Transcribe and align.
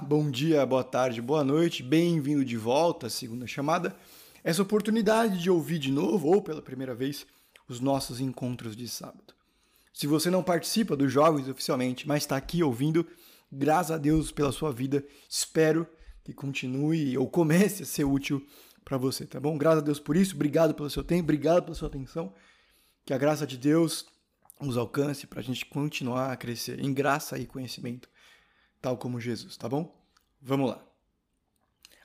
Bom 0.00 0.30
dia, 0.30 0.64
boa 0.64 0.82
tarde, 0.82 1.20
boa 1.20 1.44
noite, 1.44 1.82
bem-vindo 1.82 2.44
de 2.44 2.56
volta 2.56 3.08
à 3.08 3.10
segunda 3.10 3.46
chamada. 3.46 3.94
Essa 4.42 4.62
oportunidade 4.62 5.38
de 5.38 5.50
ouvir 5.50 5.78
de 5.78 5.90
novo 5.92 6.28
ou 6.28 6.40
pela 6.40 6.62
primeira 6.62 6.94
vez 6.94 7.26
os 7.68 7.78
nossos 7.78 8.18
encontros 8.18 8.74
de 8.74 8.88
sábado. 8.88 9.34
Se 9.92 10.06
você 10.06 10.30
não 10.30 10.42
participa 10.42 10.96
dos 10.96 11.12
jovens 11.12 11.48
oficialmente, 11.48 12.08
mas 12.08 12.22
está 12.22 12.36
aqui 12.36 12.62
ouvindo, 12.62 13.06
graças 13.50 13.90
a 13.90 13.98
Deus 13.98 14.32
pela 14.32 14.50
sua 14.50 14.72
vida, 14.72 15.04
espero 15.28 15.86
que 16.24 16.32
continue 16.32 17.18
ou 17.18 17.28
comece 17.28 17.82
a 17.82 17.86
ser 17.86 18.04
útil 18.04 18.44
para 18.84 18.96
você, 18.96 19.26
tá 19.26 19.38
bom? 19.38 19.58
Graças 19.58 19.82
a 19.82 19.84
Deus 19.84 20.00
por 20.00 20.16
isso, 20.16 20.34
obrigado 20.34 20.74
pelo 20.74 20.88
seu 20.88 21.04
tempo, 21.04 21.24
obrigado 21.24 21.64
pela 21.64 21.74
sua 21.74 21.88
atenção. 21.88 22.32
Que 23.04 23.12
a 23.12 23.18
graça 23.18 23.46
de 23.46 23.58
Deus 23.58 24.06
nos 24.60 24.76
alcance 24.76 25.26
para 25.26 25.40
a 25.40 25.42
gente 25.42 25.66
continuar 25.66 26.32
a 26.32 26.36
crescer 26.36 26.80
em 26.80 26.94
graça 26.94 27.38
e 27.38 27.44
conhecimento 27.44 28.08
tal 28.82 28.98
como 28.98 29.20
Jesus, 29.20 29.56
tá 29.56 29.68
bom? 29.68 29.96
Vamos 30.40 30.68
lá. 30.68 30.84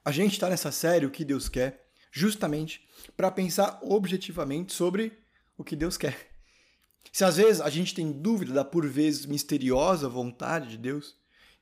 A 0.05 0.11
gente 0.11 0.33
está 0.33 0.47
nessa 0.47 0.71
série 0.71 1.07
O 1.07 1.11
que 1.11 1.25
Deus 1.25 1.49
quer, 1.49 1.89
justamente 2.11 2.87
para 3.17 3.31
pensar 3.31 3.79
objetivamente 3.81 4.71
sobre 4.71 5.11
o 5.57 5.63
que 5.63 5.75
Deus 5.75 5.97
quer. 5.97 6.29
Se 7.11 7.23
às 7.23 7.37
vezes 7.37 7.59
a 7.61 7.69
gente 7.69 7.95
tem 7.95 8.11
dúvida 8.11 8.53
da 8.53 8.63
por 8.63 8.87
vezes 8.87 9.25
misteriosa 9.25 10.07
vontade 10.07 10.69
de 10.69 10.77
Deus, 10.77 11.17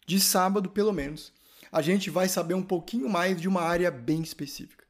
de 0.05 0.19
sábado 0.19 0.69
pelo 0.69 0.91
menos, 0.91 1.31
a 1.71 1.81
gente 1.81 2.09
vai 2.09 2.27
saber 2.27 2.53
um 2.53 2.63
pouquinho 2.63 3.07
mais 3.09 3.39
de 3.39 3.47
uma 3.47 3.61
área 3.61 3.89
bem 3.89 4.21
específica. 4.21 4.85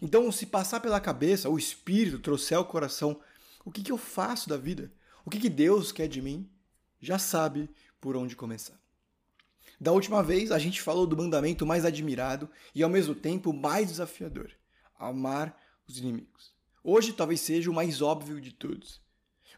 Então, 0.00 0.30
se 0.30 0.46
passar 0.46 0.80
pela 0.80 1.00
cabeça, 1.00 1.48
o 1.48 1.58
espírito 1.58 2.18
trouxer 2.18 2.58
ao 2.58 2.64
coração, 2.64 3.20
o 3.64 3.70
que, 3.70 3.82
que 3.82 3.92
eu 3.92 3.98
faço 3.98 4.48
da 4.48 4.56
vida? 4.56 4.92
O 5.24 5.30
que, 5.30 5.38
que 5.38 5.50
Deus 5.50 5.92
quer 5.92 6.08
de 6.08 6.20
mim? 6.20 6.48
Já 7.00 7.18
sabe 7.18 7.70
por 8.00 8.16
onde 8.16 8.36
começar. 8.36 8.81
Da 9.82 9.90
última 9.90 10.22
vez, 10.22 10.52
a 10.52 10.60
gente 10.60 10.80
falou 10.80 11.08
do 11.08 11.16
mandamento 11.16 11.66
mais 11.66 11.84
admirado 11.84 12.48
e 12.72 12.84
ao 12.84 12.88
mesmo 12.88 13.16
tempo 13.16 13.52
mais 13.52 13.88
desafiador: 13.88 14.48
amar 14.96 15.60
os 15.88 15.98
inimigos. 15.98 16.54
Hoje 16.84 17.12
talvez 17.12 17.40
seja 17.40 17.68
o 17.68 17.74
mais 17.74 18.00
óbvio 18.00 18.40
de 18.40 18.52
todos. 18.52 19.02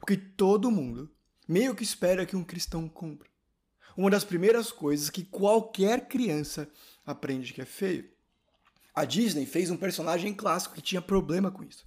O 0.00 0.06
que 0.06 0.16
todo 0.16 0.70
mundo 0.70 1.12
meio 1.46 1.74
que 1.74 1.82
espera 1.82 2.24
que 2.24 2.34
um 2.34 2.42
cristão 2.42 2.88
cumpra. 2.88 3.28
Uma 3.94 4.08
das 4.08 4.24
primeiras 4.24 4.72
coisas 4.72 5.10
que 5.10 5.24
qualquer 5.24 6.08
criança 6.08 6.70
aprende 7.04 7.52
que 7.52 7.60
é 7.60 7.66
feio. 7.66 8.10
A 8.94 9.04
Disney 9.04 9.44
fez 9.44 9.70
um 9.70 9.76
personagem 9.76 10.32
clássico 10.32 10.74
que 10.74 10.80
tinha 10.80 11.02
problema 11.02 11.50
com 11.50 11.62
isso. 11.62 11.86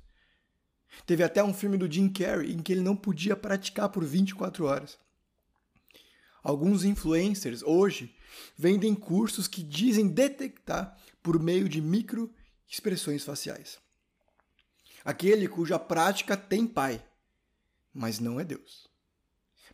Teve 1.08 1.24
até 1.24 1.44
um 1.44 1.56
filme 1.56 1.76
do 1.76 1.92
Jim 1.92 2.08
Carrey 2.08 2.54
em 2.54 2.60
que 2.60 2.72
ele 2.72 2.82
não 2.82 2.96
podia 2.96 3.36
praticar 3.36 3.90
por 3.90 4.06
24 4.06 4.64
horas. 4.64 5.00
Alguns 6.48 6.86
influencers 6.86 7.62
hoje 7.62 8.16
vendem 8.58 8.96
cursos 8.96 9.50
que 9.50 9.62
dizem 9.62 10.08
detectar 10.08 10.98
por 11.22 11.38
meio 11.38 11.68
de 11.68 11.82
micro 11.82 12.34
expressões 12.66 13.26
faciais. 13.26 13.78
Aquele 15.04 15.50
cuja 15.50 15.78
prática 15.78 16.38
tem 16.38 16.66
pai, 16.66 17.06
mas 17.94 18.22
não 18.22 18.40
é 18.40 18.46
Deus. 18.46 18.88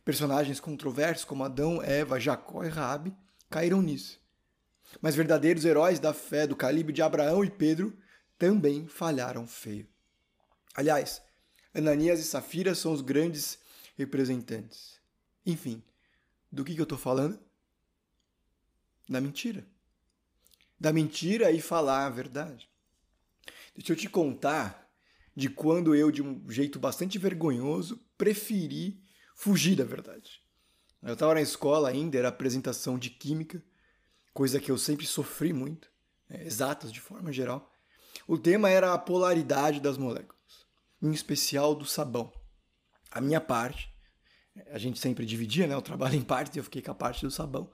Personagens 0.03 0.59
controversos 0.59 1.23
como 1.23 1.43
Adão, 1.43 1.79
Eva, 1.79 2.19
Jacó 2.19 2.63
e 2.63 2.69
Raabe 2.69 3.15
caíram 3.51 3.79
nisso. 3.79 4.19
Mas 4.99 5.13
verdadeiros 5.13 5.65
heróis 5.65 5.99
da 5.99 6.11
fé 6.11 6.47
do 6.47 6.55
calibre 6.55 6.91
de 6.91 7.03
Abraão 7.03 7.45
e 7.45 7.51
Pedro 7.51 7.95
também 8.35 8.87
falharam 8.87 9.45
feio. 9.45 9.87
Aliás, 10.73 11.21
Ananias 11.71 12.19
e 12.19 12.23
Safira 12.23 12.73
são 12.73 12.91
os 12.93 13.01
grandes 13.01 13.59
representantes. 13.95 14.99
Enfim, 15.45 15.83
do 16.53 16.63
que, 16.63 16.73
que 16.73 16.79
eu 16.79 16.83
estou 16.83 16.97
falando? 16.97 17.37
da 19.07 19.19
mentira. 19.19 19.65
Da 20.79 20.91
mentira 20.91 21.51
e 21.51 21.61
falar 21.61 22.05
a 22.05 22.09
verdade. 22.09 22.69
Deixa 23.75 23.93
eu 23.93 23.97
te 23.97 24.09
contar 24.09 24.89
de 25.35 25.49
quando 25.49 25.95
eu, 25.95 26.11
de 26.11 26.21
um 26.21 26.49
jeito 26.49 26.79
bastante 26.79 27.17
vergonhoso, 27.17 27.99
preferi 28.17 29.01
fugir 29.35 29.75
da 29.75 29.83
verdade. 29.83 30.41
Eu 31.01 31.13
estava 31.13 31.33
na 31.33 31.41
escola 31.41 31.89
ainda, 31.89 32.17
era 32.17 32.29
apresentação 32.29 32.97
de 32.97 33.09
química, 33.09 33.63
coisa 34.33 34.59
que 34.59 34.71
eu 34.71 34.77
sempre 34.77 35.05
sofri 35.05 35.51
muito, 35.51 35.89
né, 36.29 36.45
exatas 36.45 36.91
de 36.91 37.01
forma 37.01 37.31
geral. 37.31 37.71
O 38.27 38.37
tema 38.37 38.69
era 38.69 38.93
a 38.93 38.97
polaridade 38.97 39.79
das 39.81 39.97
moléculas, 39.97 40.65
em 41.01 41.11
especial 41.11 41.75
do 41.75 41.85
sabão. 41.85 42.31
A 43.11 43.19
minha 43.19 43.41
parte, 43.41 43.92
a 44.71 44.77
gente 44.77 44.99
sempre 44.99 45.25
dividia 45.25 45.67
né, 45.67 45.75
o 45.75 45.81
trabalho 45.81 46.15
em 46.17 46.21
partes, 46.21 46.55
e 46.55 46.59
eu 46.59 46.63
fiquei 46.63 46.81
com 46.81 46.91
a 46.91 46.95
parte 46.95 47.25
do 47.25 47.31
sabão 47.31 47.69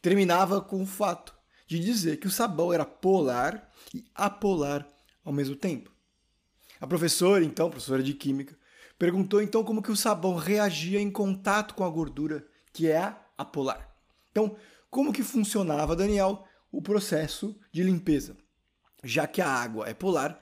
terminava 0.00 0.60
com 0.60 0.82
o 0.82 0.86
fato 0.86 1.34
de 1.66 1.78
dizer 1.78 2.18
que 2.18 2.26
o 2.26 2.30
sabão 2.30 2.72
era 2.72 2.84
polar 2.84 3.70
e 3.94 4.04
apolar 4.14 4.86
ao 5.24 5.32
mesmo 5.32 5.54
tempo. 5.54 5.92
A 6.80 6.86
professora, 6.86 7.44
então, 7.44 7.70
professora 7.70 8.02
de 8.02 8.14
química, 8.14 8.58
perguntou 8.98 9.42
então 9.42 9.62
como 9.62 9.82
que 9.82 9.92
o 9.92 9.96
sabão 9.96 10.34
reagia 10.34 11.00
em 11.00 11.10
contato 11.10 11.74
com 11.74 11.84
a 11.84 11.90
gordura, 11.90 12.44
que 12.72 12.88
é 12.88 12.98
a 12.98 13.20
apolar. 13.36 13.94
Então, 14.30 14.56
como 14.90 15.12
que 15.12 15.22
funcionava, 15.22 15.94
Daniel, 15.94 16.44
o 16.72 16.82
processo 16.82 17.58
de 17.72 17.82
limpeza? 17.82 18.36
Já 19.04 19.26
que 19.26 19.40
a 19.40 19.48
água 19.48 19.88
é 19.88 19.94
polar, 19.94 20.38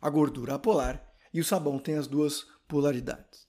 a 0.00 0.10
gordura 0.10 0.52
é 0.52 0.56
apolar 0.56 1.04
e 1.32 1.40
o 1.40 1.44
sabão 1.44 1.78
tem 1.78 1.96
as 1.96 2.06
duas 2.06 2.46
polaridades. 2.66 3.46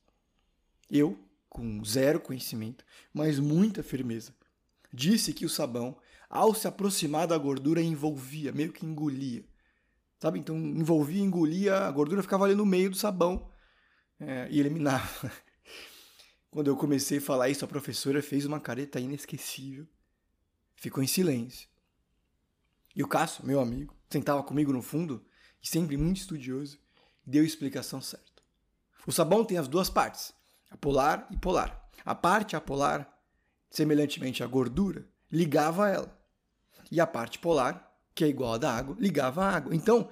Eu, 0.89 1.17
com 1.51 1.83
zero 1.83 2.17
conhecimento, 2.17 2.85
mas 3.13 3.37
muita 3.37 3.83
firmeza, 3.83 4.33
disse 4.91 5.33
que 5.33 5.45
o 5.45 5.49
sabão, 5.49 5.97
ao 6.29 6.55
se 6.55 6.65
aproximar 6.65 7.27
da 7.27 7.37
gordura, 7.37 7.81
envolvia, 7.81 8.53
meio 8.53 8.71
que 8.71 8.85
engolia. 8.85 9.43
Sabe? 10.17 10.39
Então 10.39 10.57
envolvia, 10.57 11.21
engolia, 11.21 11.79
a 11.79 11.91
gordura 11.91 12.21
ficava 12.21 12.45
ali 12.45 12.55
no 12.55 12.65
meio 12.65 12.89
do 12.89 12.95
sabão 12.95 13.51
é, 14.17 14.47
e 14.49 14.61
eliminava. 14.61 15.29
Quando 16.49 16.67
eu 16.67 16.77
comecei 16.77 17.17
a 17.17 17.21
falar 17.21 17.49
isso, 17.49 17.65
a 17.65 17.67
professora 17.67 18.21
fez 18.21 18.45
uma 18.45 18.59
careta 18.59 18.97
inesquecível. 18.97 19.85
Ficou 20.77 21.03
em 21.03 21.07
silêncio. 21.07 21.67
E 22.95 23.03
o 23.03 23.07
Cássio, 23.09 23.45
meu 23.45 23.59
amigo, 23.59 23.93
sentava 24.09 24.41
comigo 24.41 24.71
no 24.71 24.81
fundo, 24.81 25.25
e 25.61 25.67
sempre 25.67 25.97
muito 25.97 26.21
estudioso, 26.21 26.79
deu 27.25 27.43
a 27.43 27.45
explicação 27.45 28.01
certa. 28.01 28.41
O 29.05 29.11
sabão 29.11 29.43
tem 29.43 29.57
as 29.57 29.67
duas 29.67 29.89
partes, 29.89 30.33
a 30.71 30.77
polar 30.77 31.27
e 31.29 31.37
polar. 31.37 31.89
A 32.03 32.15
parte 32.15 32.55
apolar 32.55 33.11
semelhantemente 33.71 34.43
à 34.43 34.47
gordura, 34.47 35.07
ligava 35.31 35.85
a 35.85 35.89
ela. 35.89 36.19
E 36.91 36.99
a 36.99 37.07
parte 37.07 37.39
polar, 37.39 37.89
que 38.13 38.25
é 38.25 38.27
igual 38.27 38.55
à 38.55 38.57
da 38.57 38.75
água, 38.75 38.97
ligava 38.99 39.45
à 39.45 39.55
água. 39.55 39.73
Então, 39.73 40.09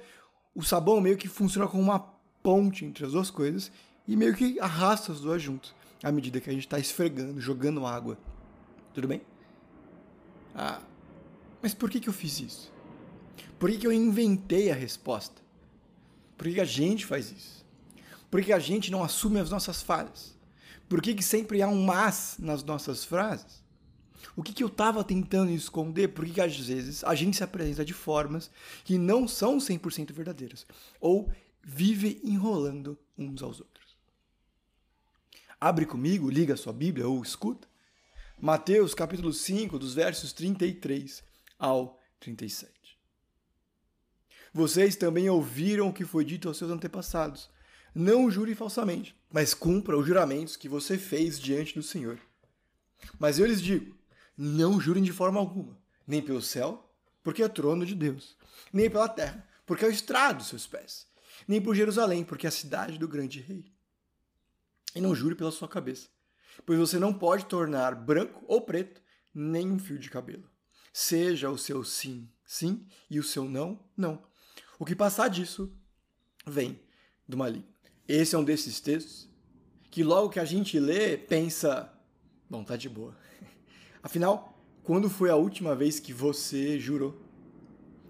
o 0.56 0.64
sabão 0.64 1.02
meio 1.02 1.18
que 1.18 1.28
funciona 1.28 1.68
como 1.68 1.84
uma 1.84 2.00
ponte 2.42 2.86
entre 2.86 3.06
as 3.06 3.12
duas 3.12 3.30
coisas 3.30 3.70
e 4.08 4.16
meio 4.16 4.34
que 4.34 4.58
arrasta 4.62 5.12
as 5.12 5.20
duas 5.20 5.42
juntas, 5.42 5.76
à 6.02 6.12
medida 6.12 6.40
que 6.40 6.50
a 6.50 6.54
gente 6.54 6.66
está 6.66 6.80
esfregando, 6.80 7.42
jogando 7.42 7.86
água. 7.86 8.18
Tudo 8.94 9.10
bem? 9.10 9.22
Ah, 10.56 10.82
mas 11.62 11.74
por 11.74 11.90
que, 11.90 12.00
que 12.00 12.08
eu 12.08 12.14
fiz 12.14 12.40
isso? 12.40 12.74
Por 13.60 13.70
que, 13.70 13.78
que 13.78 13.88
eu 13.88 13.92
inventei 13.92 14.72
a 14.72 14.76
resposta? 14.76 15.42
Por 16.38 16.48
que, 16.48 16.54
que 16.54 16.62
a 16.62 16.66
gente 16.66 17.06
faz 17.06 17.30
isso? 17.30 17.66
Por 18.32 18.42
que 18.42 18.54
a 18.54 18.60
gente 18.60 18.90
não 18.90 19.04
assume 19.04 19.40
as 19.40 19.50
nossas 19.50 19.82
falhas? 19.82 20.39
Por 20.90 21.04
que, 21.04 21.14
que 21.14 21.24
sempre 21.24 21.62
há 21.62 21.68
um 21.68 21.84
mas 21.84 22.36
nas 22.40 22.64
nossas 22.64 23.06
frases? 23.06 23.64
O 24.36 24.42
que, 24.42 24.52
que 24.52 24.64
eu 24.64 24.68
estava 24.68 25.04
tentando 25.04 25.52
esconder? 25.52 26.10
Por 26.10 26.26
que, 26.26 26.34
que 26.34 26.42
às 26.42 26.58
vezes 26.58 27.04
a 27.04 27.14
gente 27.14 27.38
se 27.38 27.44
apresenta 27.44 27.86
de 27.86 27.94
formas 27.94 28.50
que 28.84 28.98
não 28.98 29.28
são 29.28 29.60
100% 29.60 30.12
verdadeiras? 30.12 30.66
Ou 31.00 31.32
vive 31.64 32.20
enrolando 32.24 32.98
uns 33.16 33.44
aos 33.44 33.60
outros? 33.60 33.96
Abre 35.62 35.86
comigo, 35.86 36.30
liga 36.30 36.56
a 36.56 36.58
sua 36.58 36.74
Bíblia 36.74 37.08
ou 37.08 37.22
escuta. 37.22 37.68
Mateus 38.42 38.96
capítulo 38.96 39.32
5, 39.32 39.78
dos 39.78 39.94
versos 39.94 40.34
33 40.34 41.22
ao 41.60 42.02
37. 42.20 42.72
Vocês 44.52 44.96
também 44.96 45.30
ouviram 45.30 45.90
o 45.90 45.94
que 45.94 46.06
foi 46.06 46.26
dito 46.26 46.48
aos 46.48 46.58
seus 46.58 46.72
antepassados 46.72 47.50
não 47.94 48.30
jure 48.30 48.56
falsamente, 48.56 49.16
mas 49.32 49.54
cumpra 49.54 49.98
os 49.98 50.06
juramentos 50.06 50.56
que 50.56 50.70
você 50.70 50.98
fez 50.98 51.40
diante 51.40 51.76
do 51.76 51.84
Senhor. 51.84 52.20
Mas 53.18 53.40
eu 53.40 53.46
lhes 53.46 53.62
digo: 53.62 53.96
não 54.38 54.80
jurem 54.80 55.04
de 55.04 55.12
forma 55.12 55.40
alguma, 55.40 55.78
nem 56.08 56.22
pelo 56.22 56.42
céu, 56.42 56.92
porque 57.24 57.44
é 57.44 57.48
trono 57.48 57.86
de 57.86 57.96
Deus, 57.96 58.38
nem 58.72 58.90
pela 58.90 59.10
terra, 59.10 59.48
porque 59.66 59.84
é 59.84 59.88
o 59.88 59.92
estrado 59.92 60.38
dos 60.38 60.48
seus 60.48 60.66
pés, 60.66 61.08
nem 61.48 61.62
por 61.62 61.76
Jerusalém, 61.76 62.24
porque 62.24 62.48
é 62.48 62.50
a 62.50 62.52
cidade 62.52 62.98
do 62.98 63.08
grande 63.08 63.40
rei. 63.40 63.66
E 64.96 65.02
não 65.02 65.14
jure 65.14 65.36
pela 65.36 65.52
sua 65.52 65.68
cabeça, 65.68 66.08
pois 66.66 66.80
você 66.80 66.98
não 66.98 67.14
pode 67.14 67.46
tornar 67.46 67.96
branco 67.96 68.44
ou 68.48 68.62
preto 68.62 69.02
nem 69.34 69.72
um 69.72 69.80
fio 69.80 70.00
de 70.00 70.10
cabelo. 70.10 70.50
Seja 70.92 71.50
o 71.50 71.58
seu 71.58 71.84
sim, 71.84 72.30
sim, 72.44 72.88
e 73.10 73.20
o 73.20 73.24
seu 73.24 73.46
não, 73.46 73.80
não. 73.96 74.24
O 74.80 74.86
que 74.86 74.96
passar 74.96 75.28
disso 75.28 75.72
vem 76.46 76.82
do 77.28 77.38
maligno. 77.38 77.68
Esse 78.10 78.34
é 78.34 78.40
um 78.40 78.44
desses 78.44 78.80
textos 78.80 79.30
que 79.92 80.04
logo 80.04 80.30
que 80.30 80.40
a 80.40 80.46
gente 80.46 80.80
lê, 80.80 81.16
pensa, 81.16 81.94
bom, 82.50 82.64
tá 82.64 82.76
de 82.76 82.90
boa. 82.90 83.16
Afinal, 84.02 84.60
quando 84.82 85.08
foi 85.08 85.30
a 85.30 85.36
última 85.36 85.76
vez 85.76 86.00
que 86.00 86.12
você 86.12 86.80
jurou? 86.80 87.22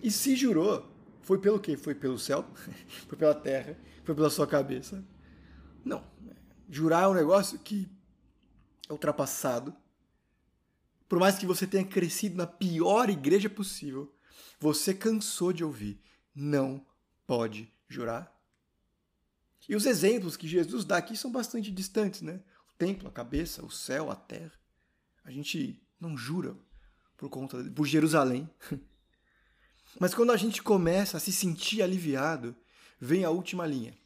E 0.02 0.10
se 0.10 0.38
jurou, 0.38 0.90
foi 1.22 1.38
pelo 1.38 1.60
quê? 1.60 1.76
Foi 1.76 1.94
pelo 1.94 2.18
céu? 2.18 2.46
foi 3.10 3.18
pela 3.18 3.36
terra? 3.36 3.78
Foi 4.06 4.16
pela 4.16 4.30
sua 4.30 4.48
cabeça? 4.48 5.04
Não. 5.84 6.02
Jurar 6.70 7.04
é 7.04 7.08
um 7.10 7.14
negócio 7.14 7.60
que 7.60 7.86
é 8.88 8.94
ultrapassado. 8.94 9.76
Por 11.10 11.20
mais 11.20 11.38
que 11.38 11.46
você 11.46 11.68
tenha 11.68 11.84
crescido 11.84 12.38
na 12.38 12.48
pior 12.48 13.10
igreja 13.10 13.50
possível, 13.50 14.16
você 14.62 14.94
cansou 14.94 15.52
de 15.52 15.62
ouvir. 15.62 16.00
Não 16.34 16.86
pode 17.28 17.70
jurar. 17.90 18.39
E 19.68 19.76
os 19.76 19.86
exemplos 19.86 20.38
que 20.38 20.48
Jesus 20.48 20.86
dá 20.86 20.98
aqui 20.98 21.16
são 21.16 21.32
bastante 21.32 21.72
distantes, 21.72 22.22
né? 22.22 22.42
O 22.70 22.78
templo, 22.78 23.08
a 23.08 23.12
cabeça, 23.12 23.64
o 23.64 23.70
céu, 23.70 24.10
a 24.10 24.16
terra. 24.16 24.54
A 25.24 25.32
gente 25.32 25.82
não 26.00 26.18
jura 26.18 26.56
por 27.18 27.30
conta 27.30 27.64
por 27.72 27.86
Jerusalém. 27.86 28.50
Mas 30.00 30.14
quando 30.14 30.32
a 30.32 30.38
gente 30.38 30.64
começa 30.64 31.18
a 31.18 31.20
se 31.20 31.32
sentir 31.32 31.82
aliviado, 31.82 32.56
vem 33.00 33.24
a 33.26 33.30
última 33.30 33.66
linha. 33.66 33.98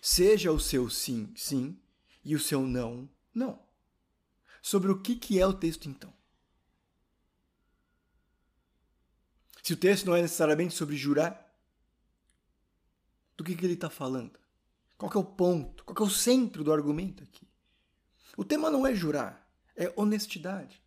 Seja 0.00 0.50
o 0.50 0.58
seu 0.58 0.88
sim, 0.90 1.32
sim, 1.36 1.78
e 2.24 2.34
o 2.34 2.40
seu 2.40 2.62
não, 2.62 3.08
não. 3.34 3.60
Sobre 4.62 4.90
o 4.90 5.00
que, 5.00 5.14
que 5.14 5.38
é 5.38 5.46
o 5.46 5.52
texto, 5.52 5.88
então? 5.88 6.12
Se 9.62 9.72
o 9.72 9.76
texto 9.76 10.06
não 10.06 10.16
é 10.16 10.22
necessariamente 10.22 10.74
sobre 10.74 10.96
jurar, 10.96 11.44
do 13.36 13.44
que, 13.44 13.54
que 13.54 13.64
ele 13.64 13.74
está 13.74 13.90
falando? 13.90 14.38
Qual 14.96 15.12
é 15.14 15.18
o 15.18 15.24
ponto? 15.24 15.84
Qual 15.84 16.06
é 16.06 16.10
o 16.10 16.12
centro 16.12 16.64
do 16.64 16.72
argumento 16.72 17.22
aqui? 17.22 17.46
O 18.36 18.44
tema 18.44 18.70
não 18.70 18.86
é 18.86 18.94
jurar, 18.94 19.48
é 19.76 19.92
honestidade. 19.96 20.82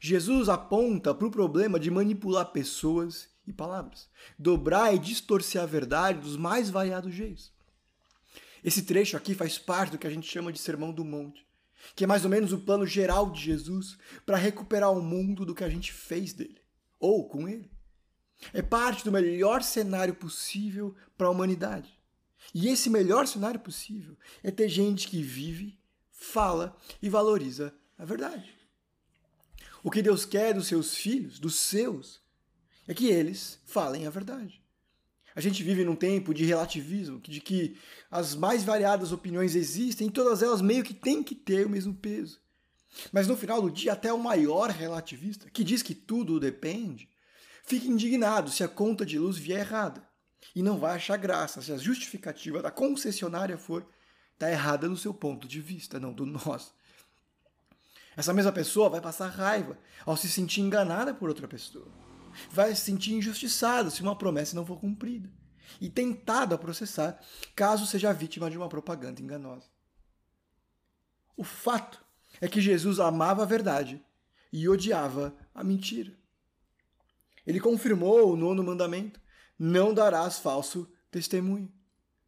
Jesus 0.00 0.48
aponta 0.48 1.14
para 1.14 1.26
o 1.26 1.30
problema 1.30 1.78
de 1.78 1.90
manipular 1.90 2.46
pessoas 2.52 3.28
e 3.46 3.52
palavras, 3.52 4.08
dobrar 4.38 4.94
e 4.94 4.98
distorcer 4.98 5.60
a 5.60 5.66
verdade 5.66 6.20
dos 6.20 6.36
mais 6.36 6.70
variados 6.70 7.14
jeitos. 7.14 7.52
Esse 8.62 8.82
trecho 8.82 9.16
aqui 9.16 9.34
faz 9.34 9.58
parte 9.58 9.92
do 9.92 9.98
que 9.98 10.06
a 10.06 10.10
gente 10.10 10.28
chama 10.28 10.52
de 10.52 10.58
Sermão 10.58 10.92
do 10.92 11.04
Monte, 11.04 11.46
que 11.94 12.04
é 12.04 12.06
mais 12.06 12.24
ou 12.24 12.30
menos 12.30 12.52
o 12.52 12.60
plano 12.60 12.86
geral 12.86 13.30
de 13.30 13.40
Jesus 13.40 13.98
para 14.24 14.38
recuperar 14.38 14.90
o 14.90 15.02
mundo 15.02 15.44
do 15.44 15.54
que 15.54 15.62
a 15.62 15.68
gente 15.68 15.92
fez 15.92 16.32
dele, 16.32 16.60
ou 16.98 17.28
com 17.28 17.46
ele. 17.46 17.70
É 18.52 18.62
parte 18.62 19.04
do 19.04 19.12
melhor 19.12 19.62
cenário 19.62 20.14
possível 20.14 20.94
para 21.16 21.26
a 21.26 21.30
humanidade. 21.30 21.92
E 22.52 22.68
esse 22.68 22.90
melhor 22.90 23.26
cenário 23.26 23.60
possível 23.60 24.16
é 24.42 24.50
ter 24.50 24.68
gente 24.68 25.08
que 25.08 25.22
vive, 25.22 25.78
fala 26.10 26.76
e 27.00 27.08
valoriza 27.08 27.74
a 27.96 28.04
verdade. 28.04 28.52
O 29.82 29.90
que 29.90 30.02
Deus 30.02 30.24
quer 30.24 30.54
dos 30.54 30.66
seus 30.66 30.94
filhos, 30.94 31.38
dos 31.38 31.56
seus, 31.56 32.22
é 32.88 32.94
que 32.94 33.06
eles 33.06 33.60
falem 33.64 34.06
a 34.06 34.10
verdade. 34.10 34.62
A 35.36 35.40
gente 35.40 35.62
vive 35.62 35.84
num 35.84 35.96
tempo 35.96 36.32
de 36.32 36.44
relativismo, 36.44 37.20
de 37.20 37.40
que 37.40 37.76
as 38.10 38.34
mais 38.34 38.62
variadas 38.62 39.10
opiniões 39.10 39.56
existem 39.56 40.06
e 40.06 40.10
todas 40.10 40.42
elas 40.42 40.62
meio 40.62 40.84
que 40.84 40.94
têm 40.94 41.22
que 41.22 41.34
ter 41.34 41.66
o 41.66 41.70
mesmo 41.70 41.92
peso. 41.92 42.40
Mas 43.12 43.26
no 43.26 43.36
final 43.36 43.60
do 43.60 43.70
dia, 43.70 43.92
até 43.92 44.12
o 44.12 44.18
maior 44.18 44.70
relativista, 44.70 45.50
que 45.50 45.64
diz 45.64 45.82
que 45.82 45.94
tudo 45.94 46.38
depende, 46.38 47.08
fica 47.64 47.86
indignado 47.86 48.50
se 48.50 48.62
a 48.62 48.68
conta 48.68 49.04
de 49.04 49.18
luz 49.18 49.36
vier 49.36 49.60
errada. 49.60 50.06
E 50.54 50.62
não 50.62 50.78
vai 50.78 50.96
achar 50.96 51.16
graça 51.16 51.62
se 51.62 51.72
a 51.72 51.76
justificativa 51.76 52.60
da 52.60 52.70
concessionária 52.70 53.56
for 53.56 53.86
tá 54.38 54.50
errada 54.50 54.88
no 54.88 54.96
seu 54.96 55.14
ponto 55.14 55.46
de 55.46 55.60
vista, 55.60 56.00
não 56.00 56.12
do 56.12 56.26
nosso. 56.26 56.74
Essa 58.16 58.32
mesma 58.32 58.52
pessoa 58.52 58.90
vai 58.90 59.00
passar 59.00 59.28
raiva 59.28 59.78
ao 60.04 60.16
se 60.16 60.28
sentir 60.28 60.60
enganada 60.60 61.12
por 61.14 61.28
outra 61.28 61.48
pessoa 61.48 62.04
vai 62.50 62.74
se 62.74 62.82
sentir 62.82 63.14
injustiçado 63.14 63.90
se 63.90 64.02
uma 64.02 64.16
promessa 64.16 64.56
não 64.56 64.66
for 64.66 64.78
cumprida 64.78 65.30
e 65.80 65.88
tentado 65.88 66.54
a 66.54 66.58
processar 66.58 67.20
caso 67.54 67.86
seja 67.86 68.12
vítima 68.12 68.50
de 68.50 68.56
uma 68.56 68.68
propaganda 68.68 69.20
enganosa. 69.20 69.66
O 71.36 71.44
fato 71.44 72.04
é 72.40 72.48
que 72.48 72.60
Jesus 72.60 73.00
amava 73.00 73.42
a 73.42 73.46
verdade 73.46 74.04
e 74.52 74.68
odiava 74.68 75.34
a 75.54 75.64
mentira. 75.64 76.12
Ele 77.46 77.60
confirmou 77.60 78.32
o 78.32 78.36
nono 78.36 78.62
mandamento: 78.62 79.20
não 79.58 79.94
darás 79.94 80.38
falso 80.38 80.88
testemunho. 81.10 81.70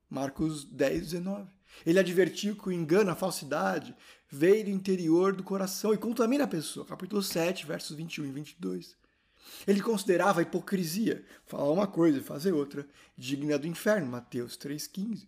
Marcos 0.08 0.64
10, 0.64 1.02
19. 1.02 1.50
Ele 1.84 1.99
advertiu 1.99 2.56
que 2.56 2.69
o 2.69 2.73
engano, 2.73 3.11
a 3.11 3.17
falsidade, 3.17 3.94
veio 4.31 4.64
do 4.64 4.70
interior 4.70 5.34
do 5.34 5.43
coração 5.43 5.93
e 5.93 5.99
contamina 5.99 6.44
a 6.44 6.49
pessoa. 6.49 6.87
Capítulo 6.87 7.23
7, 7.23 7.67
versos 7.67 7.96
21 7.96 8.26
e 8.26 8.31
22. 8.31 8.96
Ele 9.67 9.81
considerava 9.81 10.40
a 10.40 10.43
hipocrisia, 10.43 11.25
falar 11.44 11.70
uma 11.70 11.87
coisa 11.87 12.19
e 12.19 12.23
fazer 12.23 12.52
outra, 12.52 12.87
digna 13.17 13.58
do 13.58 13.67
inferno, 13.67 14.06
Mateus 14.06 14.56
3,15. 14.56 15.26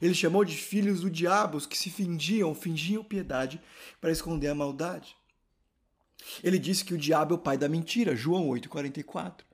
Ele 0.00 0.14
chamou 0.14 0.44
de 0.44 0.56
filhos 0.56 1.00
do 1.00 1.10
diabo 1.10 1.58
os 1.58 1.66
que 1.66 1.76
se 1.76 1.90
fingiam, 1.90 2.54
fingiam 2.54 3.02
piedade 3.02 3.60
para 4.00 4.12
esconder 4.12 4.48
a 4.48 4.54
maldade. 4.54 5.16
Ele 6.42 6.58
disse 6.58 6.84
que 6.84 6.94
o 6.94 6.98
diabo 6.98 7.34
é 7.34 7.36
o 7.36 7.40
pai 7.40 7.58
da 7.58 7.68
mentira, 7.68 8.14
João 8.14 8.48
8,44. 8.48 9.49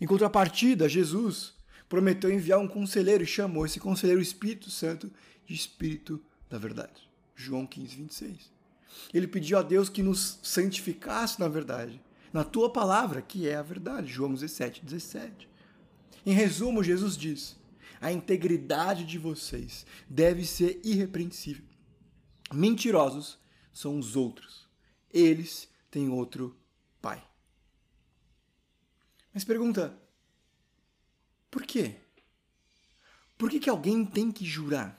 Em 0.00 0.06
contrapartida, 0.06 0.88
Jesus 0.88 1.54
prometeu 1.88 2.30
enviar 2.30 2.58
um 2.58 2.68
conselheiro 2.68 3.24
e 3.24 3.26
chamou 3.26 3.64
esse 3.64 3.80
conselheiro 3.80 4.20
Espírito 4.20 4.70
Santo 4.70 5.10
de 5.46 5.54
Espírito 5.54 6.22
da 6.50 6.58
Verdade, 6.58 7.08
João 7.34 7.66
15, 7.66 7.96
26. 7.96 8.52
Ele 9.12 9.26
pediu 9.26 9.58
a 9.58 9.62
Deus 9.62 9.88
que 9.88 10.02
nos 10.02 10.38
santificasse 10.42 11.38
na 11.38 11.48
verdade 11.48 12.00
na 12.32 12.44
tua 12.44 12.70
palavra, 12.70 13.22
que 13.22 13.48
é 13.48 13.56
a 13.56 13.62
verdade. 13.62 14.12
João 14.12 14.34
17, 14.34 14.84
17. 14.84 15.48
Em 16.24 16.32
resumo, 16.32 16.82
Jesus 16.82 17.16
diz: 17.16 17.56
a 18.00 18.12
integridade 18.12 19.04
de 19.04 19.18
vocês 19.18 19.86
deve 20.08 20.44
ser 20.44 20.80
irrepreensível. 20.84 21.64
Mentirosos 22.52 23.38
são 23.72 23.98
os 23.98 24.16
outros. 24.16 24.68
Eles 25.12 25.68
têm 25.90 26.08
outro. 26.08 26.56
Mas 29.36 29.44
pergunta: 29.44 29.94
por 31.50 31.62
quê? 31.66 31.96
Por 33.36 33.50
que, 33.50 33.60
que 33.60 33.68
alguém 33.68 34.02
tem 34.02 34.32
que 34.32 34.46
jurar? 34.46 34.98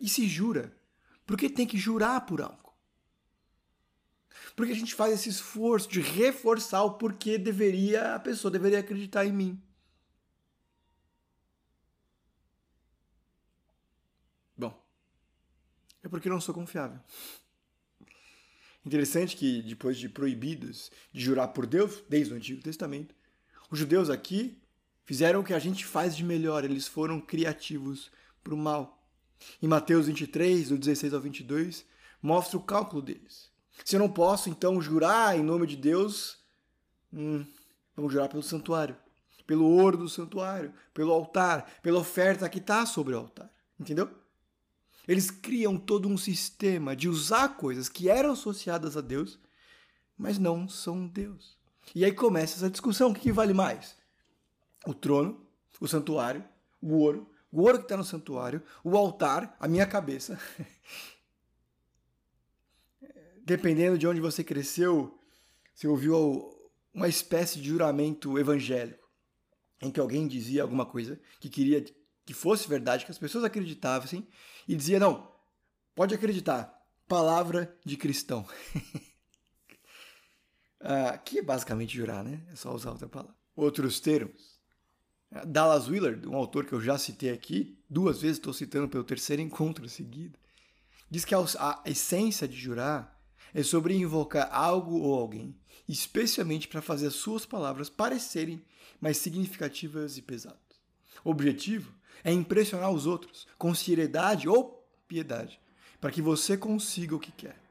E 0.00 0.08
se 0.08 0.28
jura, 0.28 0.72
por 1.26 1.36
que 1.36 1.50
tem 1.50 1.66
que 1.66 1.76
jurar 1.76 2.24
por 2.24 2.40
algo? 2.40 2.72
Porque 4.54 4.70
a 4.70 4.76
gente 4.76 4.94
faz 4.94 5.14
esse 5.14 5.28
esforço 5.28 5.88
de 5.88 6.00
reforçar 6.00 6.84
o 6.84 6.96
porquê 6.96 7.36
deveria 7.36 8.14
a 8.14 8.20
pessoa 8.20 8.48
deveria 8.48 8.78
acreditar 8.78 9.26
em 9.26 9.32
mim. 9.32 9.60
Bom, 14.56 14.80
é 16.00 16.08
porque 16.08 16.28
não 16.28 16.40
sou 16.40 16.54
confiável. 16.54 17.00
Interessante 18.86 19.36
que 19.36 19.62
depois 19.62 19.98
de 19.98 20.08
proibidos 20.08 20.92
de 21.12 21.20
jurar 21.20 21.48
por 21.48 21.66
Deus, 21.66 22.04
desde 22.08 22.32
o 22.32 22.36
Antigo 22.36 22.62
Testamento, 22.62 23.20
os 23.72 23.78
judeus 23.78 24.10
aqui 24.10 24.60
fizeram 25.06 25.40
o 25.40 25.44
que 25.44 25.54
a 25.54 25.58
gente 25.58 25.86
faz 25.86 26.14
de 26.14 26.22
melhor, 26.22 26.62
eles 26.62 26.86
foram 26.86 27.18
criativos 27.18 28.12
para 28.44 28.52
o 28.52 28.56
mal. 28.56 29.02
Em 29.62 29.66
Mateus 29.66 30.08
23, 30.08 30.68
do 30.68 30.76
16 30.76 31.14
ao 31.14 31.20
22, 31.22 31.86
mostra 32.20 32.58
o 32.58 32.62
cálculo 32.62 33.00
deles. 33.00 33.50
Se 33.82 33.96
eu 33.96 34.00
não 34.00 34.10
posso, 34.10 34.50
então, 34.50 34.78
jurar 34.78 35.38
em 35.38 35.42
nome 35.42 35.66
de 35.66 35.76
Deus, 35.76 36.36
hum, 37.10 37.46
vamos 37.96 38.12
jurar 38.12 38.28
pelo 38.28 38.42
santuário, 38.42 38.94
pelo 39.46 39.64
ouro 39.64 39.96
do 39.96 40.08
santuário, 40.08 40.74
pelo 40.92 41.10
altar, 41.10 41.80
pela 41.82 41.98
oferta 41.98 42.50
que 42.50 42.58
está 42.58 42.84
sobre 42.84 43.14
o 43.14 43.18
altar. 43.18 43.50
Entendeu? 43.80 44.10
Eles 45.08 45.30
criam 45.30 45.78
todo 45.78 46.10
um 46.10 46.18
sistema 46.18 46.94
de 46.94 47.08
usar 47.08 47.56
coisas 47.56 47.88
que 47.88 48.10
eram 48.10 48.32
associadas 48.32 48.98
a 48.98 49.00
Deus, 49.00 49.38
mas 50.16 50.38
não 50.38 50.68
são 50.68 51.06
Deus. 51.06 51.61
E 51.94 52.04
aí 52.04 52.12
começa 52.12 52.56
essa 52.56 52.70
discussão: 52.70 53.10
o 53.10 53.14
que, 53.14 53.32
vale 53.32 53.52
mais? 53.52 53.96
O 54.86 54.94
trono, 54.94 55.46
o 55.80 55.86
santuário, 55.88 56.44
o 56.80 56.94
ouro, 56.94 57.30
o 57.50 57.62
ouro 57.62 57.78
que 57.78 57.84
está 57.84 57.96
no 57.96 58.04
santuário, 58.04 58.62
o 58.82 58.96
altar, 58.96 59.56
a 59.60 59.68
minha 59.68 59.86
cabeça 59.86 60.38
dependendo 63.44 63.98
de 63.98 64.06
onde 64.06 64.20
você 64.20 64.44
cresceu, 64.44 65.18
você 65.74 65.86
ouviu 65.86 66.56
uma 66.94 67.08
espécie 67.08 67.60
de 67.60 67.68
juramento 67.68 68.38
evangélico, 68.38 69.08
em 69.80 69.90
que 69.90 70.00
alguém 70.00 70.28
dizia 70.28 70.62
alguma 70.62 70.86
coisa 70.86 71.20
que 71.40 71.48
queria 71.48 71.84
que 72.24 72.32
fosse 72.32 72.68
verdade, 72.68 73.04
que 73.04 73.10
as 73.10 73.18
pessoas 73.18 73.44
acreditassem, 73.44 74.26
e 74.68 74.76
dizia: 74.76 75.00
não, 75.00 75.32
pode 75.94 76.14
acreditar, 76.14 76.72
palavra 77.08 77.76
de 77.84 77.96
cristão. 77.96 78.46
ah, 80.82 81.16
que 81.18 81.38
é 81.38 81.42
basicamente 81.42 81.96
jurar, 81.96 82.24
né? 82.24 82.40
É 82.52 82.56
só 82.56 82.74
usar 82.74 82.90
outra 82.90 83.08
palavra. 83.08 83.34
Outros 83.54 84.00
termos. 84.00 84.60
Dallas 85.46 85.88
Willard, 85.88 86.26
um 86.28 86.36
autor 86.36 86.66
que 86.66 86.72
eu 86.72 86.80
já 86.80 86.98
citei 86.98 87.30
aqui, 87.30 87.78
duas 87.88 88.20
vezes 88.20 88.36
estou 88.36 88.52
citando 88.52 88.88
pelo 88.88 89.04
terceiro 89.04 89.40
encontro 89.40 89.88
seguido, 89.88 90.38
diz 91.10 91.24
que 91.24 91.34
a, 91.34 91.38
a 91.38 91.82
essência 91.86 92.46
de 92.46 92.56
jurar 92.56 93.18
é 93.54 93.62
sobre 93.62 93.96
invocar 93.96 94.48
algo 94.52 94.98
ou 94.98 95.18
alguém, 95.18 95.56
especialmente 95.88 96.68
para 96.68 96.82
fazer 96.82 97.06
as 97.06 97.14
suas 97.14 97.46
palavras 97.46 97.88
parecerem 97.88 98.62
mais 99.00 99.16
significativas 99.16 100.18
e 100.18 100.22
pesadas. 100.22 100.58
O 101.24 101.30
objetivo 101.30 101.92
é 102.22 102.32
impressionar 102.32 102.90
os 102.90 103.06
outros 103.06 103.46
com 103.56 103.74
seriedade 103.74 104.48
ou 104.48 104.86
piedade, 105.08 105.60
para 106.00 106.10
que 106.10 106.20
você 106.20 106.56
consiga 106.56 107.16
o 107.16 107.20
que 107.20 107.32
quer. 107.32 107.61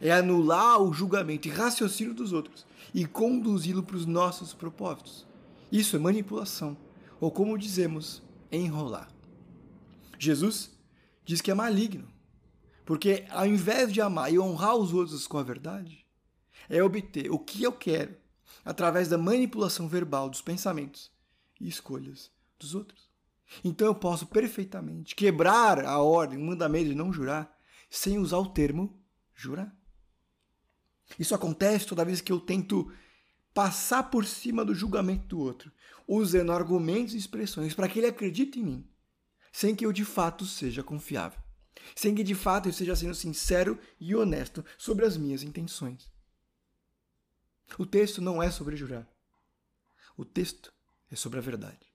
É 0.00 0.12
anular 0.12 0.80
o 0.80 0.92
julgamento 0.92 1.48
e 1.48 1.50
raciocínio 1.50 2.14
dos 2.14 2.32
outros 2.32 2.66
e 2.94 3.06
conduzi-lo 3.06 3.82
para 3.82 3.96
os 3.96 4.06
nossos 4.06 4.52
propósitos. 4.52 5.26
Isso 5.70 5.96
é 5.96 5.98
manipulação, 5.98 6.76
ou 7.20 7.30
como 7.30 7.58
dizemos, 7.58 8.22
enrolar. 8.50 9.08
Jesus 10.18 10.70
diz 11.24 11.40
que 11.40 11.50
é 11.50 11.54
maligno, 11.54 12.08
porque 12.84 13.24
ao 13.30 13.46
invés 13.46 13.92
de 13.92 14.00
amar 14.00 14.32
e 14.32 14.38
honrar 14.38 14.76
os 14.76 14.92
outros 14.92 15.26
com 15.26 15.38
a 15.38 15.42
verdade, 15.42 16.04
é 16.68 16.82
obter 16.82 17.30
o 17.30 17.38
que 17.38 17.62
eu 17.62 17.72
quero 17.72 18.16
através 18.64 19.08
da 19.08 19.16
manipulação 19.16 19.88
verbal 19.88 20.28
dos 20.28 20.42
pensamentos 20.42 21.10
e 21.60 21.68
escolhas 21.68 22.30
dos 22.58 22.74
outros. 22.74 23.08
Então 23.64 23.86
eu 23.86 23.94
posso 23.94 24.26
perfeitamente 24.26 25.14
quebrar 25.14 25.84
a 25.84 25.98
ordem, 25.98 26.38
o 26.38 26.44
mandamento 26.44 26.90
de 26.90 26.94
não 26.94 27.12
jurar, 27.12 27.56
sem 27.88 28.18
usar 28.18 28.38
o 28.38 28.50
termo 28.50 28.94
jurar. 29.34 29.74
Isso 31.16 31.34
acontece 31.34 31.86
toda 31.86 32.04
vez 32.04 32.20
que 32.20 32.32
eu 32.32 32.40
tento 32.40 32.92
passar 33.54 34.04
por 34.04 34.24
cima 34.24 34.64
do 34.64 34.74
julgamento 34.74 35.26
do 35.26 35.38
outro, 35.38 35.72
usando 36.06 36.52
argumentos 36.52 37.14
e 37.14 37.18
expressões 37.18 37.74
para 37.74 37.88
que 37.88 37.98
ele 37.98 38.06
acredite 38.06 38.58
em 38.58 38.64
mim, 38.64 38.90
sem 39.52 39.74
que 39.74 39.84
eu 39.84 39.92
de 39.92 40.04
fato 40.04 40.46
seja 40.46 40.82
confiável, 40.82 41.40
sem 41.94 42.14
que 42.14 42.22
de 42.22 42.34
fato 42.34 42.66
eu 42.66 42.70
esteja 42.70 42.94
sendo 42.94 43.14
sincero 43.14 43.78
e 44.00 44.14
honesto 44.14 44.64
sobre 44.76 45.04
as 45.04 45.16
minhas 45.16 45.42
intenções. 45.42 46.10
O 47.78 47.84
texto 47.84 48.22
não 48.22 48.42
é 48.42 48.50
sobre 48.50 48.76
jurar. 48.76 49.06
O 50.16 50.24
texto 50.24 50.72
é 51.10 51.16
sobre 51.16 51.38
a 51.38 51.42
verdade. 51.42 51.92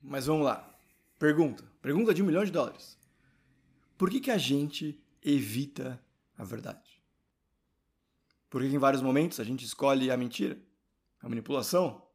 Mas 0.00 0.26
vamos 0.26 0.44
lá. 0.44 0.68
Pergunta. 1.18 1.62
Pergunta 1.80 2.12
de 2.12 2.22
um 2.22 2.26
milhão 2.26 2.44
de 2.44 2.50
dólares. 2.50 2.99
Por 4.00 4.08
que, 4.08 4.18
que 4.18 4.30
a 4.30 4.38
gente 4.38 4.98
evita 5.22 6.02
a 6.38 6.42
verdade? 6.42 7.02
Por 8.48 8.62
que, 8.62 8.70
que 8.70 8.74
em 8.74 8.78
vários 8.78 9.02
momentos 9.02 9.38
a 9.38 9.44
gente 9.44 9.62
escolhe 9.62 10.10
a 10.10 10.16
mentira, 10.16 10.58
a 11.20 11.28
manipulação, 11.28 12.08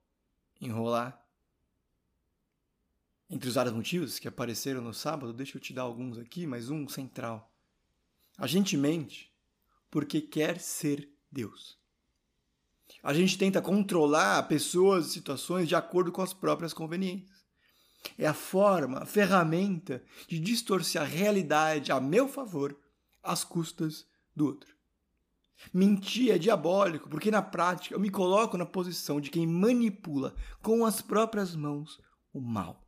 enrolar? 0.60 1.24
Entre 3.30 3.48
os 3.48 3.54
vários 3.54 3.76
motivos 3.76 4.18
que 4.18 4.28
apareceram 4.28 4.82
no 4.82 4.96
sábado, 4.96 5.32
deixa 5.32 5.58
eu 5.58 5.62
te 5.62 5.74
dar 5.74 5.84
alguns 5.84 6.18
aqui, 6.18 6.48
mas 6.48 6.72
um 6.72 6.90
central. 6.90 7.54
A 8.36 8.48
gente 8.48 8.76
mente 8.76 9.32
porque 9.92 10.22
quer 10.22 10.60
ser 10.60 11.08
Deus. 11.32 11.78
A 13.04 13.14
gente 13.14 13.38
tenta 13.38 13.62
controlar 13.62 14.42
pessoas 14.48 15.06
e 15.06 15.12
situações 15.12 15.68
de 15.68 15.76
acordo 15.76 16.12
com 16.12 16.24
as 16.24 16.34
próprias 16.34 16.74
conveniências. 16.74 17.35
É 18.18 18.28
a 18.28 18.34
forma, 18.34 19.00
a 19.00 19.06
ferramenta 19.06 20.04
de 20.28 20.40
distorcer 20.40 21.02
a 21.02 21.06
realidade 21.06 21.92
a 21.92 22.00
meu 22.00 22.28
favor 22.28 22.78
às 23.24 23.44
custas 23.44 24.06
do 24.36 24.46
outro. 24.46 24.76
Mentir 25.74 26.32
é 26.32 26.38
diabólico, 26.38 27.10
porque 27.10 27.32
na 27.32 27.42
prática 27.42 27.96
eu 27.96 28.00
me 28.00 28.10
coloco 28.10 28.58
na 28.58 28.66
posição 28.66 29.20
de 29.20 29.30
quem 29.30 29.48
manipula 29.48 30.36
com 30.62 30.86
as 30.86 31.02
próprias 31.02 31.56
mãos 31.56 32.00
o 32.34 32.40
mal. 32.40 32.86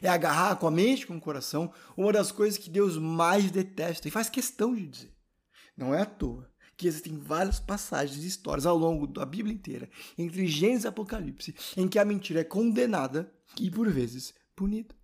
É 0.00 0.08
agarrar 0.08 0.56
com 0.56 0.66
a 0.66 0.70
mente 0.70 1.02
e 1.02 1.06
com 1.06 1.16
o 1.16 1.20
coração 1.20 1.72
uma 1.96 2.12
das 2.12 2.32
coisas 2.32 2.58
que 2.58 2.70
Deus 2.70 2.96
mais 2.96 3.50
detesta 3.50 4.08
e 4.08 4.10
faz 4.10 4.28
questão 4.28 4.74
de 4.74 4.86
dizer. 4.86 5.16
Não 5.76 5.94
é 5.94 6.02
à 6.02 6.06
toa 6.06 6.50
que 6.76 6.86
existem 6.86 7.16
várias 7.16 7.58
passagens 7.58 8.22
e 8.22 8.26
histórias 8.26 8.66
ao 8.66 8.76
longo 8.76 9.06
da 9.06 9.24
Bíblia 9.24 9.54
inteira, 9.54 9.88
entre 10.18 10.46
Gênesis 10.46 10.84
e 10.84 10.88
Apocalipse, 10.88 11.54
em 11.76 11.88
que 11.88 11.98
a 11.98 12.04
mentira 12.04 12.40
é 12.40 12.44
condenada 12.44 13.32
e, 13.58 13.70
por 13.70 13.90
vezes, 13.90 14.34
punida. 14.54 14.94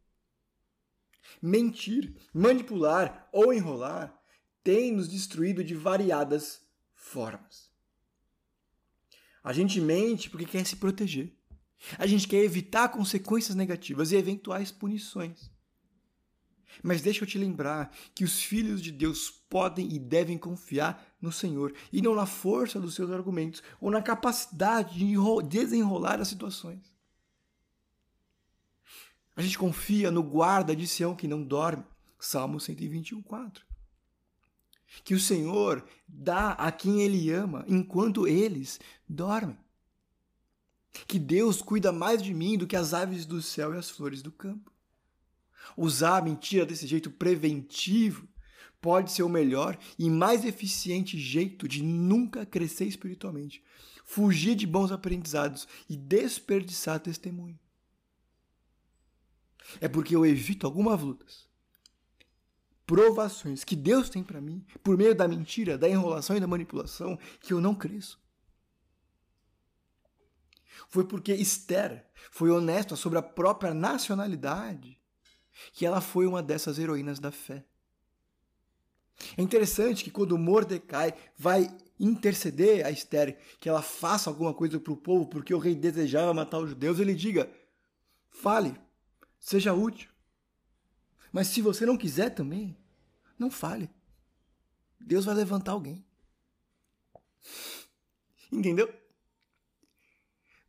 Mentir, 1.40 2.14
manipular 2.32 3.28
ou 3.32 3.52
enrolar 3.52 4.14
tem 4.62 4.92
nos 4.92 5.08
destruído 5.08 5.64
de 5.64 5.74
variadas 5.74 6.60
formas. 6.94 7.70
A 9.42 9.52
gente 9.52 9.80
mente 9.80 10.30
porque 10.30 10.46
quer 10.46 10.64
se 10.66 10.76
proteger. 10.76 11.36
A 11.98 12.06
gente 12.06 12.28
quer 12.28 12.44
evitar 12.44 12.88
consequências 12.90 13.56
negativas 13.56 14.12
e 14.12 14.16
eventuais 14.16 14.70
punições. 14.70 15.51
Mas 16.82 17.02
deixa 17.02 17.24
eu 17.24 17.28
te 17.28 17.38
lembrar 17.38 17.94
que 18.14 18.24
os 18.24 18.42
filhos 18.42 18.80
de 18.80 18.92
Deus 18.92 19.30
podem 19.30 19.92
e 19.92 19.98
devem 19.98 20.38
confiar 20.38 21.04
no 21.20 21.32
Senhor 21.32 21.74
e 21.92 22.00
não 22.00 22.14
na 22.14 22.26
força 22.26 22.80
dos 22.80 22.94
seus 22.94 23.10
argumentos 23.10 23.62
ou 23.80 23.90
na 23.90 24.00
capacidade 24.00 24.98
de 24.98 25.14
desenrolar 25.48 26.20
as 26.20 26.28
situações. 26.28 26.92
A 29.34 29.42
gente 29.42 29.58
confia 29.58 30.10
no 30.10 30.22
guarda 30.22 30.76
de 30.76 30.86
Sião 30.86 31.16
que 31.16 31.26
não 31.26 31.42
dorme. 31.42 31.84
Salmo 32.18 32.60
121, 32.60 33.20
4. 33.22 33.64
Que 35.02 35.14
o 35.14 35.20
Senhor 35.20 35.84
dá 36.06 36.52
a 36.52 36.70
quem 36.70 37.02
Ele 37.02 37.30
ama 37.30 37.64
enquanto 37.66 38.28
eles 38.28 38.78
dormem 39.08 39.58
que 41.06 41.18
Deus 41.18 41.62
cuida 41.62 41.90
mais 41.90 42.22
de 42.22 42.34
mim 42.34 42.58
do 42.58 42.66
que 42.66 42.76
as 42.76 42.92
aves 42.92 43.24
do 43.24 43.40
céu 43.40 43.74
e 43.74 43.78
as 43.78 43.90
flores 43.90 44.22
do 44.22 44.30
campo. 44.30 44.71
Usar 45.76 46.18
a 46.18 46.22
mentira 46.22 46.66
desse 46.66 46.86
jeito 46.86 47.10
preventivo 47.10 48.28
pode 48.80 49.12
ser 49.12 49.22
o 49.22 49.28
melhor 49.28 49.78
e 49.96 50.10
mais 50.10 50.44
eficiente 50.44 51.18
jeito 51.18 51.68
de 51.68 51.82
nunca 51.82 52.44
crescer 52.44 52.84
espiritualmente, 52.84 53.62
fugir 54.04 54.56
de 54.56 54.66
bons 54.66 54.90
aprendizados 54.90 55.68
e 55.88 55.96
desperdiçar 55.96 56.98
testemunho. 56.98 57.58
É 59.80 59.88
porque 59.88 60.14
eu 60.14 60.26
evito 60.26 60.66
algumas 60.66 61.00
lutas, 61.00 61.48
provações 62.84 63.62
que 63.62 63.76
Deus 63.76 64.10
tem 64.10 64.24
para 64.24 64.40
mim, 64.40 64.66
por 64.82 64.98
meio 64.98 65.14
da 65.14 65.28
mentira, 65.28 65.78
da 65.78 65.88
enrolação 65.88 66.36
e 66.36 66.40
da 66.40 66.48
manipulação, 66.48 67.16
que 67.40 67.52
eu 67.52 67.60
não 67.60 67.74
cresço. 67.74 68.20
Foi 70.88 71.04
porque 71.04 71.32
Esther 71.32 72.04
foi 72.32 72.50
honesta 72.50 72.96
sobre 72.96 73.18
a 73.18 73.22
própria 73.22 73.72
nacionalidade 73.72 75.00
que 75.72 75.86
ela 75.86 76.00
foi 76.00 76.26
uma 76.26 76.42
dessas 76.42 76.78
heroínas 76.78 77.18
da 77.18 77.30
fé. 77.30 77.64
É 79.36 79.42
interessante 79.42 80.02
que 80.02 80.10
quando 80.10 80.38
Mordecai 80.38 81.14
vai 81.36 81.68
interceder 81.98 82.84
a 82.84 82.90
Esther 82.90 83.38
que 83.60 83.68
ela 83.68 83.82
faça 83.82 84.28
alguma 84.28 84.52
coisa 84.52 84.80
para 84.80 84.92
o 84.92 84.96
povo 84.96 85.26
porque 85.26 85.54
o 85.54 85.58
rei 85.58 85.74
desejava 85.74 86.34
matar 86.34 86.58
os 86.58 86.70
judeus, 86.70 86.98
ele 86.98 87.14
diga: 87.14 87.50
fale, 88.30 88.74
seja 89.38 89.72
útil. 89.72 90.10
Mas 91.30 91.48
se 91.48 91.62
você 91.62 91.86
não 91.86 91.96
quiser 91.96 92.30
também, 92.30 92.76
não 93.38 93.50
fale. 93.50 93.90
Deus 95.00 95.24
vai 95.24 95.34
levantar 95.34 95.72
alguém. 95.72 96.04
Entendeu? 98.50 98.92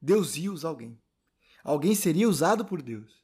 Deus 0.02 0.36
ia 0.38 0.52
usar 0.52 0.70
alguém. 0.70 1.00
Alguém 1.64 1.96
seria 1.96 2.28
usado 2.28 2.66
por 2.66 2.82
Deus 2.82 3.23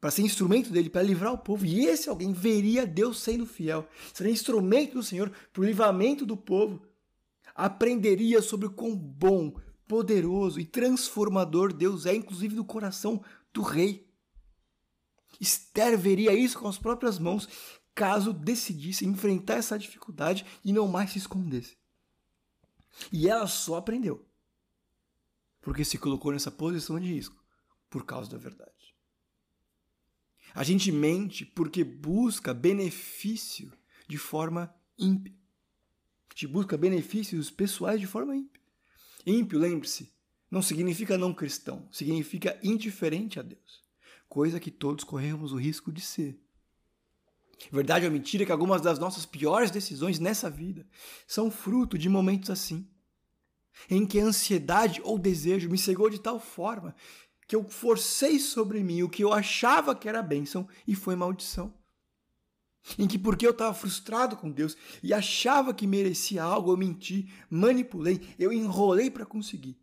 para 0.00 0.10
ser 0.10 0.22
instrumento 0.22 0.70
dele, 0.70 0.90
para 0.90 1.02
livrar 1.02 1.32
o 1.32 1.38
povo. 1.38 1.64
E 1.64 1.86
esse 1.86 2.08
alguém 2.08 2.32
veria 2.32 2.86
Deus 2.86 3.20
sendo 3.20 3.46
fiel, 3.46 3.88
seria 4.12 4.32
instrumento 4.32 4.94
do 4.94 5.02
Senhor 5.02 5.30
para 5.52 5.62
o 5.62 5.64
livramento 5.64 6.24
do 6.24 6.36
povo. 6.36 6.82
Aprenderia 7.54 8.40
sobre 8.40 8.66
o 8.66 8.70
quão 8.70 8.96
bom, 8.96 9.54
poderoso 9.86 10.60
e 10.60 10.64
transformador 10.64 11.72
Deus 11.72 12.06
é, 12.06 12.14
inclusive 12.14 12.54
do 12.54 12.64
coração 12.64 13.22
do 13.52 13.62
rei. 13.62 14.08
Esther 15.40 15.98
veria 15.98 16.32
isso 16.34 16.58
com 16.58 16.68
as 16.68 16.78
próprias 16.78 17.18
mãos, 17.18 17.48
caso 17.94 18.32
decidisse 18.32 19.06
enfrentar 19.06 19.54
essa 19.54 19.78
dificuldade 19.78 20.44
e 20.64 20.72
não 20.72 20.86
mais 20.86 21.12
se 21.12 21.18
escondesse. 21.18 21.76
E 23.12 23.28
ela 23.28 23.46
só 23.46 23.76
aprendeu 23.76 24.28
porque 25.60 25.84
se 25.84 25.98
colocou 25.98 26.32
nessa 26.32 26.50
posição 26.50 26.98
de 26.98 27.12
risco 27.12 27.36
por 27.90 28.04
causa 28.06 28.30
da 28.30 28.38
verdade. 28.38 28.72
A 30.54 30.62
gente 30.64 30.90
mente 30.90 31.44
porque 31.44 31.84
busca 31.84 32.52
benefício 32.54 33.72
de 34.08 34.18
forma 34.18 34.74
ímpia. 34.98 35.34
A 36.30 36.34
gente 36.34 36.46
busca 36.46 36.76
benefícios 36.76 37.50
pessoais 37.50 38.00
de 38.00 38.06
forma 38.06 38.34
ímpia. 38.34 38.62
Ímpio, 39.26 39.58
lembre-se, 39.58 40.12
não 40.50 40.62
significa 40.62 41.18
não 41.18 41.34
cristão, 41.34 41.88
significa 41.92 42.58
indiferente 42.62 43.38
a 43.38 43.42
Deus, 43.42 43.84
coisa 44.28 44.60
que 44.60 44.70
todos 44.70 45.04
corremos 45.04 45.52
o 45.52 45.56
risco 45.56 45.92
de 45.92 46.00
ser. 46.00 46.40
Verdade 47.70 48.06
ou 48.06 48.12
mentira 48.12 48.46
que 48.46 48.52
algumas 48.52 48.80
das 48.80 48.98
nossas 48.98 49.26
piores 49.26 49.70
decisões 49.70 50.18
nessa 50.18 50.48
vida 50.48 50.86
são 51.26 51.50
fruto 51.50 51.98
de 51.98 52.08
momentos 52.08 52.50
assim 52.50 52.88
em 53.90 54.06
que 54.06 54.18
a 54.18 54.24
ansiedade 54.24 55.00
ou 55.04 55.18
desejo 55.18 55.68
me 55.68 55.78
cegou 55.78 56.08
de 56.10 56.20
tal 56.20 56.40
forma 56.40 56.94
que 57.48 57.56
eu 57.56 57.66
forcei 57.66 58.38
sobre 58.38 58.84
mim 58.84 59.02
o 59.02 59.08
que 59.08 59.24
eu 59.24 59.32
achava 59.32 59.96
que 59.96 60.06
era 60.06 60.22
bênção 60.22 60.68
e 60.86 60.94
foi 60.94 61.16
maldição. 61.16 61.74
em 62.98 63.08
que 63.08 63.18
porque 63.18 63.46
eu 63.46 63.50
estava 63.50 63.74
frustrado 63.74 64.36
com 64.36 64.50
Deus 64.50 64.76
e 65.02 65.12
achava 65.12 65.74
que 65.74 65.86
merecia 65.86 66.42
algo, 66.42 66.70
eu 66.70 66.76
menti, 66.76 67.32
manipulei, 67.50 68.34
eu 68.38 68.52
enrolei 68.52 69.10
para 69.10 69.26
conseguir. 69.26 69.78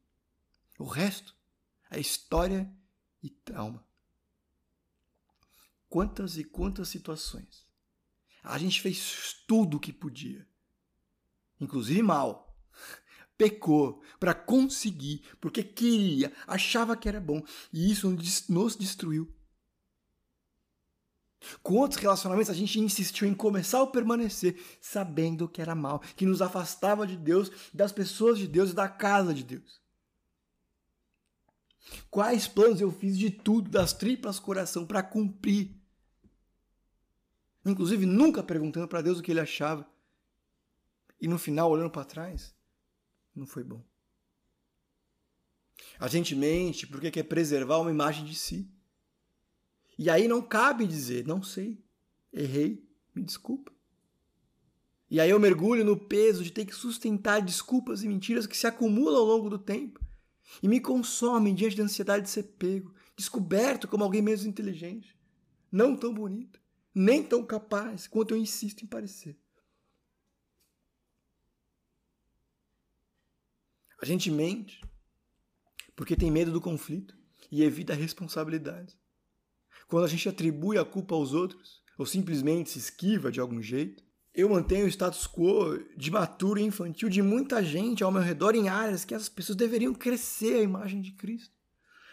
O 0.80 0.86
resto 0.86 1.36
é 1.90 2.00
história 2.00 2.72
e 3.22 3.30
trauma. 3.30 3.84
Quantas 5.90 6.38
e 6.38 6.44
quantas 6.44 6.88
situações 6.88 7.66
a 8.44 8.58
gente 8.60 8.80
fez 8.80 9.44
tudo 9.48 9.78
o 9.78 9.80
que 9.80 9.92
podia, 9.92 10.48
inclusive 11.60 12.04
mal, 12.04 12.45
pecou 13.38 14.02
para 14.20 14.34
conseguir, 14.34 15.24
porque 15.40 15.64
queria, 15.64 16.32
achava 16.48 16.96
que 16.96 17.10
era 17.10 17.20
bom, 17.20 17.44
e 17.72 17.92
isso 17.92 18.10
nos 18.50 18.76
destruiu. 18.76 19.32
Com 21.62 21.76
outros 21.76 22.02
relacionamentos, 22.02 22.50
a 22.50 22.56
gente 22.56 22.80
insistiu 22.80 23.28
em 23.28 23.34
começar 23.34 23.80
ou 23.80 23.88
permanecer, 23.88 24.60
sabendo 24.82 25.48
que 25.48 25.62
era 25.62 25.76
mal, 25.76 26.00
que 26.16 26.26
nos 26.26 26.42
afastava 26.42 27.06
de 27.06 27.16
Deus, 27.16 27.52
das 27.74 27.92
pessoas 27.92 28.38
de 28.40 28.48
Deus 28.48 28.72
e 28.72 28.76
da 28.76 28.88
casa 28.88 29.34
de 29.34 29.44
Deus. 29.44 29.80
Quais 32.10 32.48
planos 32.48 32.82
eu 32.82 32.92
fiz 32.92 33.18
de 33.18 33.30
tudo, 33.30 33.70
das 33.70 33.94
tripas 33.94 34.40
coração, 34.40 34.88
para 34.88 35.04
cumprir? 35.04 35.76
Inclusive, 37.64 38.06
nunca 38.06 38.42
perguntando 38.42 38.88
para 38.88 39.02
Deus 39.02 39.20
o 39.20 39.22
que 39.22 39.32
ele 39.32 39.40
achava. 39.40 39.88
E 41.22 41.28
no 41.28 41.38
final, 41.38 41.70
olhando 41.70 41.92
para 41.92 42.06
trás, 42.06 42.55
não 43.36 43.46
foi 43.46 43.64
bom. 43.64 43.84
A 46.00 46.08
gente 46.08 46.36
mente 46.36 46.88
porque 46.88 47.12
quer 47.12 47.24
preservar 47.24 47.80
uma 47.80 47.92
imagem 47.92 48.26
de 48.26 48.36
si. 48.36 48.70
E 49.98 50.10
aí 50.10 50.28
não 50.28 50.42
cabe 50.42 50.86
dizer, 50.86 51.26
não 51.26 51.42
sei, 51.42 51.82
errei, 52.34 52.86
me 53.14 53.24
desculpa. 53.24 53.72
E 55.10 55.20
aí 55.20 55.30
eu 55.30 55.40
mergulho 55.40 55.86
no 55.86 55.98
peso 55.98 56.44
de 56.44 56.52
ter 56.52 56.66
que 56.66 56.76
sustentar 56.76 57.42
desculpas 57.42 58.04
e 58.04 58.08
mentiras 58.08 58.48
que 58.48 58.58
se 58.58 58.68
acumulam 58.68 59.22
ao 59.22 59.26
longo 59.26 59.50
do 59.50 59.60
tempo 59.60 60.04
e 60.62 60.68
me 60.68 60.80
consomem 60.80 61.54
diante 61.54 61.78
da 61.78 61.84
ansiedade 61.84 62.26
de 62.26 62.30
ser 62.30 62.44
pego, 62.44 62.94
descoberto 63.16 63.88
como 63.88 64.04
alguém 64.04 64.22
menos 64.22 64.46
inteligente, 64.46 65.18
não 65.72 65.96
tão 65.96 66.14
bonito, 66.14 66.60
nem 66.94 67.24
tão 67.24 67.46
capaz 67.46 68.08
quanto 68.08 68.34
eu 68.34 68.38
insisto 68.38 68.84
em 68.84 68.88
parecer. 68.88 69.38
A 74.06 74.08
gente 74.08 74.30
mente 74.30 74.80
porque 75.96 76.16
tem 76.16 76.30
medo 76.30 76.52
do 76.52 76.62
conflito 76.62 77.18
e 77.52 77.64
evita 77.64 77.94
a 77.94 77.96
responsabilidade. 77.96 78.96
Quando 79.88 80.04
a 80.04 80.08
gente 80.08 80.30
atribui 80.30 80.78
a 80.78 80.86
culpa 80.86 81.16
aos 81.16 81.34
outros, 81.34 81.82
ou 81.98 82.06
simplesmente 82.06 82.70
se 82.70 82.78
esquiva 82.78 83.32
de 83.32 83.40
algum 83.40 83.60
jeito, 83.64 84.04
eu 84.32 84.48
mantenho 84.48 84.86
o 84.86 84.90
status 84.90 85.26
quo 85.26 85.80
de 85.98 86.12
maturo 86.12 86.60
e 86.60 86.64
infantil 86.64 87.10
de 87.10 87.24
muita 87.24 87.64
gente 87.64 88.04
ao 88.04 88.12
meu 88.12 88.22
redor 88.22 88.54
em 88.54 88.70
áreas 88.70 89.04
que 89.04 89.16
essas 89.16 89.28
pessoas 89.28 89.56
deveriam 89.56 89.92
crescer 89.92 90.54
a 90.54 90.62
imagem 90.62 91.02
de 91.02 91.12
Cristo. 91.14 91.56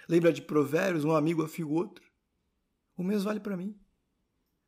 Lembra 0.09 0.33
de 0.33 0.41
Provérbios, 0.41 1.05
um 1.05 1.15
amigo 1.15 1.43
afia 1.43 1.67
o 1.67 1.75
outro? 1.75 2.03
O 2.97 3.05
mesmo 3.05 3.25
vale 3.25 3.41
para 3.41 3.55
mim. 3.55 3.79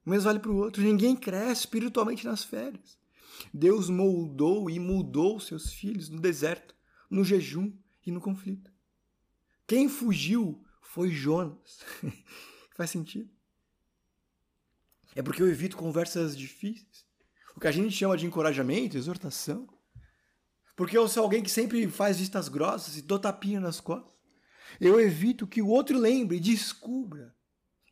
O 0.05 0.11
mesmo 0.11 0.25
vale 0.25 0.41
para 0.41 0.53
o 0.53 0.59
outro. 0.59 0.83
Ninguém 0.83 1.17
cresce 1.17 1.61
espiritualmente 1.61 2.27
nas 2.27 2.45
férias. 2.45 2.99
Deus 3.51 3.89
moldou 3.89 4.69
e 4.69 4.79
mudou 4.79 5.41
seus 5.41 5.73
filhos 5.73 6.11
no 6.11 6.21
deserto, 6.21 6.75
no 7.11 7.25
jejum 7.25 7.73
e 8.07 8.11
no 8.11 8.21
conflito. 8.21 8.73
Quem 9.67 9.89
fugiu 9.89 10.65
foi 10.81 11.11
Jonas. 11.11 11.81
Faz 12.77 12.91
sentido? 12.91 13.31
É 15.15 15.23
porque 15.23 15.43
eu 15.43 15.49
evito 15.49 15.77
conversas 15.77 16.37
difíceis. 16.37 17.05
O 17.57 17.61
que 17.61 17.69
a 17.69 17.73
gente 17.73 17.95
chama 17.95 18.17
de 18.17 18.27
encorajamento, 18.27 18.97
exortação. 18.97 19.69
Porque 20.75 20.99
eu 20.99 21.09
sou 21.09 21.23
alguém 21.23 21.43
que 21.43 21.51
sempre 21.51 21.89
faz 21.89 22.19
vistas 22.19 22.49
grossas 22.49 22.97
e 22.97 23.03
dou 23.03 23.19
tapinha 23.19 23.61
nas 23.61 23.81
costas. 23.81 24.13
Eu 24.81 25.01
evito 25.01 25.47
que 25.47 25.63
o 25.63 25.69
outro 25.69 25.97
lembre 25.97 26.39
e 26.39 26.41
descubra 26.41 27.35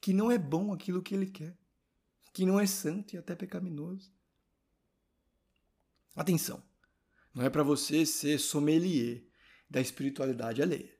que 0.00 0.12
não 0.12 0.32
é 0.32 0.36
bom 0.36 0.72
aquilo 0.72 1.00
que 1.00 1.14
ele 1.14 1.26
quer. 1.26 1.56
Que 2.32 2.44
não 2.44 2.58
é 2.58 2.66
santo 2.66 3.14
e 3.14 3.18
até 3.18 3.36
pecaminoso. 3.36 4.10
Atenção. 6.16 6.62
Não 7.34 7.44
é 7.44 7.50
para 7.50 7.62
você 7.62 8.04
ser 8.04 8.38
sommelier 8.38 9.22
da 9.68 9.80
espiritualidade 9.80 10.62
alheia. 10.62 10.92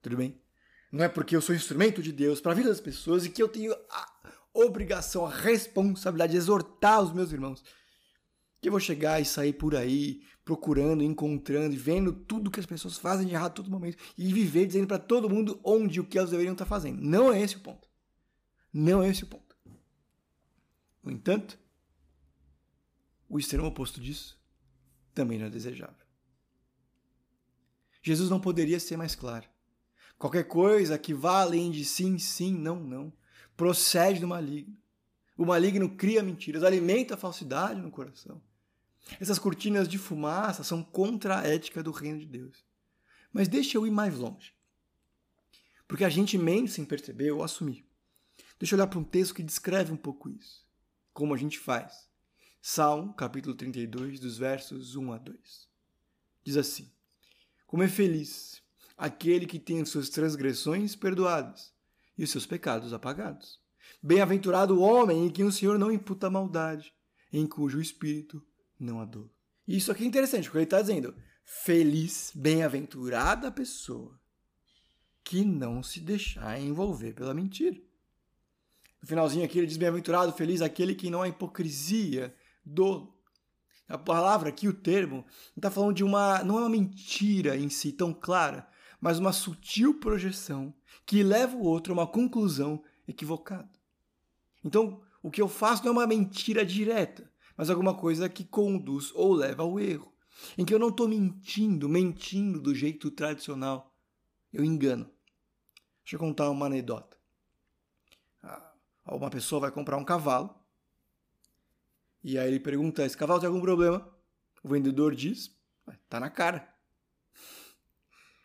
Tudo 0.00 0.16
bem? 0.16 0.40
Não 0.92 1.02
é 1.02 1.08
porque 1.08 1.34
eu 1.34 1.40
sou 1.40 1.54
instrumento 1.54 2.00
de 2.00 2.12
Deus 2.12 2.40
para 2.40 2.52
a 2.52 2.54
vida 2.54 2.68
das 2.68 2.80
pessoas 2.80 3.24
e 3.24 3.30
que 3.30 3.42
eu 3.42 3.48
tenho 3.48 3.72
a 3.90 4.32
obrigação, 4.52 5.26
a 5.26 5.30
responsabilidade 5.30 6.32
de 6.32 6.38
exortar 6.38 7.02
os 7.02 7.12
meus 7.12 7.32
irmãos. 7.32 7.64
Que 8.60 8.68
eu 8.68 8.72
vou 8.72 8.80
chegar 8.80 9.20
e 9.20 9.24
sair 9.24 9.52
por 9.52 9.74
aí 9.74 10.22
procurando, 10.44 11.02
encontrando 11.02 11.74
e 11.74 11.78
vendo 11.78 12.12
tudo 12.12 12.50
que 12.50 12.60
as 12.60 12.66
pessoas 12.66 12.96
fazem 12.96 13.26
de 13.26 13.34
errado 13.34 13.50
a 13.50 13.54
todo 13.54 13.70
momento 13.70 13.98
e 14.16 14.32
viver 14.32 14.66
dizendo 14.66 14.86
para 14.86 14.98
todo 14.98 15.28
mundo 15.28 15.58
onde 15.64 15.98
o 15.98 16.04
que 16.04 16.16
elas 16.16 16.30
deveriam 16.30 16.52
estar 16.52 16.66
fazendo. 16.66 17.02
Não 17.02 17.32
é 17.32 17.40
esse 17.40 17.56
o 17.56 17.60
ponto. 17.60 17.88
Não 18.72 19.02
é 19.02 19.08
esse 19.08 19.24
o 19.24 19.26
ponto. 19.26 19.56
No 21.02 21.10
entanto, 21.10 21.58
o 23.28 23.38
extremo 23.38 23.66
oposto 23.66 24.00
disso 24.00 24.38
também 25.14 25.38
não 25.38 25.46
é 25.46 25.50
desejável. 25.50 26.04
Jesus 28.02 28.28
não 28.28 28.40
poderia 28.40 28.78
ser 28.78 28.96
mais 28.96 29.14
claro. 29.14 29.48
Qualquer 30.18 30.44
coisa 30.44 30.98
que 30.98 31.14
vá 31.14 31.40
além 31.40 31.70
de 31.70 31.84
sim, 31.84 32.18
sim, 32.18 32.52
não, 32.52 32.76
não, 32.78 33.12
procede 33.56 34.20
do 34.20 34.28
maligno. 34.28 34.76
O 35.36 35.44
maligno 35.44 35.96
cria 35.96 36.22
mentiras, 36.22 36.62
alimenta 36.62 37.14
a 37.14 37.18
falsidade 37.18 37.80
no 37.80 37.90
coração. 37.90 38.40
Essas 39.20 39.38
cortinas 39.38 39.88
de 39.88 39.98
fumaça 39.98 40.62
são 40.62 40.82
contra 40.82 41.40
a 41.40 41.46
ética 41.46 41.82
do 41.82 41.90
reino 41.90 42.18
de 42.18 42.26
Deus. 42.26 42.64
Mas 43.32 43.48
deixa 43.48 43.76
eu 43.76 43.86
ir 43.86 43.90
mais 43.90 44.16
longe. 44.16 44.54
Porque 45.88 46.04
a 46.04 46.08
gente 46.08 46.38
mente 46.38 46.70
sem 46.70 46.84
perceber 46.84 47.30
ou 47.32 47.42
assumir. 47.42 47.84
Deixa 48.58 48.74
eu 48.74 48.78
olhar 48.78 48.86
para 48.86 48.98
um 48.98 49.04
texto 49.04 49.34
que 49.34 49.42
descreve 49.42 49.92
um 49.92 49.96
pouco 49.96 50.30
isso. 50.30 50.66
Como 51.12 51.34
a 51.34 51.36
gente 51.36 51.58
faz. 51.58 52.08
Salmo, 52.66 53.12
capítulo 53.12 53.54
32, 53.54 54.18
dos 54.18 54.38
versos 54.38 54.96
1 54.96 55.12
a 55.12 55.18
2. 55.18 55.68
Diz 56.42 56.56
assim: 56.56 56.90
Como 57.66 57.82
é 57.82 57.88
feliz 57.88 58.62
aquele 58.96 59.44
que 59.44 59.58
tem 59.58 59.84
suas 59.84 60.08
transgressões 60.08 60.96
perdoadas 60.96 61.74
e 62.16 62.24
os 62.24 62.30
seus 62.30 62.46
pecados 62.46 62.94
apagados. 62.94 63.60
Bem-aventurado 64.02 64.78
o 64.78 64.80
homem 64.80 65.26
em 65.26 65.30
quem 65.30 65.44
o 65.44 65.52
Senhor 65.52 65.78
não 65.78 65.92
imputa 65.92 66.30
maldade, 66.30 66.94
em 67.30 67.46
cujo 67.46 67.82
espírito 67.82 68.42
não 68.80 68.98
há 68.98 69.04
dor. 69.04 69.30
Isso 69.68 69.92
aqui 69.92 70.02
é 70.02 70.06
interessante, 70.06 70.44
porque 70.44 70.56
ele 70.56 70.64
está 70.64 70.80
dizendo: 70.80 71.14
feliz, 71.44 72.32
bem-aventurada 72.34 73.48
a 73.48 73.52
pessoa 73.52 74.18
que 75.22 75.44
não 75.44 75.82
se 75.82 76.00
deixar 76.00 76.58
envolver 76.58 77.12
pela 77.12 77.34
mentira. 77.34 77.76
No 79.02 79.06
finalzinho 79.06 79.44
aqui 79.44 79.58
ele 79.58 79.66
diz: 79.66 79.76
bem-aventurado, 79.76 80.32
feliz 80.32 80.62
aquele 80.62 80.94
que 80.94 81.10
não 81.10 81.20
há 81.20 81.28
hipocrisia, 81.28 82.34
dolo. 82.64 83.14
A 83.88 83.98
palavra 83.98 84.48
aqui, 84.48 84.66
o 84.66 84.72
termo, 84.72 85.24
está 85.56 85.70
falando 85.70 85.94
de 85.94 86.02
uma. 86.02 86.42
não 86.42 86.58
é 86.58 86.60
uma 86.62 86.70
mentira 86.70 87.56
em 87.56 87.68
si 87.68 87.92
tão 87.92 88.14
clara, 88.14 88.66
mas 89.00 89.18
uma 89.18 89.32
sutil 89.32 90.00
projeção 90.00 90.74
que 91.04 91.22
leva 91.22 91.54
o 91.56 91.62
outro 91.62 91.92
a 91.92 91.96
uma 91.96 92.06
conclusão 92.06 92.82
equivocada. 93.06 93.68
Então, 94.64 95.02
o 95.22 95.30
que 95.30 95.42
eu 95.42 95.48
faço 95.48 95.82
não 95.84 95.90
é 95.90 95.92
uma 95.92 96.06
mentira 96.06 96.64
direta, 96.64 97.30
mas 97.56 97.68
alguma 97.68 97.94
coisa 97.94 98.28
que 98.28 98.44
conduz 98.44 99.12
ou 99.14 99.34
leva 99.34 99.62
ao 99.62 99.78
erro, 99.78 100.12
em 100.56 100.64
que 100.64 100.72
eu 100.72 100.78
não 100.78 100.88
estou 100.88 101.06
mentindo, 101.06 101.88
mentindo 101.88 102.60
do 102.60 102.74
jeito 102.74 103.10
tradicional. 103.10 103.94
Eu 104.50 104.64
engano. 104.64 105.10
Deixa 106.02 106.16
eu 106.16 106.20
contar 106.20 106.48
uma 106.48 106.66
anedota. 106.66 107.16
Ah, 108.42 108.72
uma 109.06 109.28
pessoa 109.28 109.60
vai 109.60 109.70
comprar 109.70 109.98
um 109.98 110.04
cavalo 110.04 110.63
e 112.24 112.38
aí 112.38 112.48
ele 112.48 112.58
pergunta: 112.58 113.04
esse 113.04 113.16
cavalo 113.16 113.38
tem 113.38 113.46
algum 113.46 113.60
problema? 113.60 114.10
O 114.62 114.68
vendedor 114.70 115.14
diz: 115.14 115.54
tá 116.08 116.18
na 116.18 116.30
cara. 116.30 116.66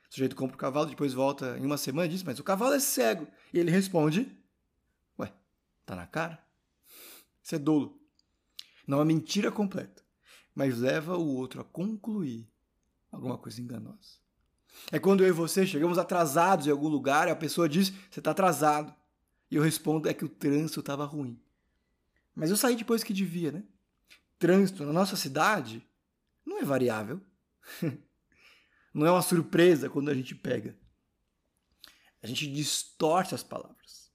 O 0.10 0.14
sujeito 0.14 0.36
compra 0.36 0.56
o 0.56 0.60
cavalo, 0.60 0.88
depois 0.88 1.14
volta 1.14 1.58
em 1.58 1.66
uma 1.66 1.78
semana 1.78 2.06
e 2.06 2.10
diz: 2.10 2.22
Mas 2.22 2.38
o 2.40 2.44
cavalo 2.44 2.74
é 2.74 2.80
cego. 2.80 3.26
E 3.54 3.58
ele 3.58 3.72
responde: 3.72 4.38
Ué, 5.18 5.32
tá 5.86 5.96
na 5.96 6.06
cara? 6.06 6.44
Isso 7.42 7.56
é 7.56 7.60
dolo. 7.60 7.98
Não 8.86 9.00
é 9.00 9.06
mentira 9.06 9.52
completa, 9.52 10.04
mas 10.54 10.78
leva 10.78 11.16
o 11.16 11.36
outro 11.36 11.62
a 11.62 11.64
concluir 11.64 12.52
alguma 13.10 13.38
coisa 13.38 13.62
enganosa. 13.62 14.20
É 14.92 15.00
quando 15.00 15.24
eu 15.24 15.28
e 15.28 15.32
você 15.32 15.66
chegamos 15.66 15.98
atrasados 15.98 16.68
em 16.68 16.72
algum 16.72 16.90
lugar 16.90 17.28
e 17.30 17.32
a 17.32 17.36
pessoa 17.36 17.70
diz: 17.70 17.94
Você 18.10 18.20
está 18.20 18.32
atrasado. 18.32 18.94
E 19.50 19.56
eu 19.56 19.64
respondo: 19.64 20.10
É 20.10 20.14
que 20.14 20.26
o 20.26 20.30
trânsito 20.30 20.82
estava 20.82 21.06
ruim. 21.06 21.40
Mas 22.40 22.50
eu 22.50 22.56
saí 22.56 22.78
depois 22.78 23.04
que 23.04 23.14
devia, 23.14 23.52
né? 23.52 23.64
Trânsito 24.40 24.86
na 24.86 24.94
nossa 24.94 25.18
cidade 25.18 25.86
não 26.46 26.60
é 26.60 26.64
variável. 26.64 27.22
Não 28.92 29.06
é 29.06 29.12
uma 29.12 29.22
surpresa 29.22 29.88
quando 29.88 30.10
a 30.10 30.16
gente 30.16 30.34
pega. 30.34 30.76
A 32.24 32.28
gente 32.28 32.52
distorce 32.52 33.36
as 33.36 33.44
palavras. 33.44 34.12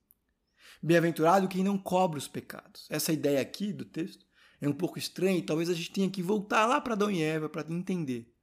Bem-aventurado 0.83 1.47
quem 1.47 1.63
não 1.63 1.79
cobre 1.79 2.19
os 2.19 2.27
pecados. 2.27 2.89
Essa 2.91 3.13
ideia 3.13 3.41
aqui 3.41 3.73
do 3.73 3.85
texto 3.85 4.27
é 4.61 4.69
um 4.69 4.73
pouco 4.73 4.99
estranha 4.99 5.39
e 5.39 5.43
talvez 5.43 5.71
a 5.71 5.75
gente 5.75 5.93
tenha 5.93 6.11
que 6.11 6.21
voltar 6.21 6.67
lá 6.67 6.81
para 6.81 6.95
Adão 6.95 7.09
e 7.09 7.23
Eva 7.23 7.49
para 7.49 7.73
entender. 7.73 8.35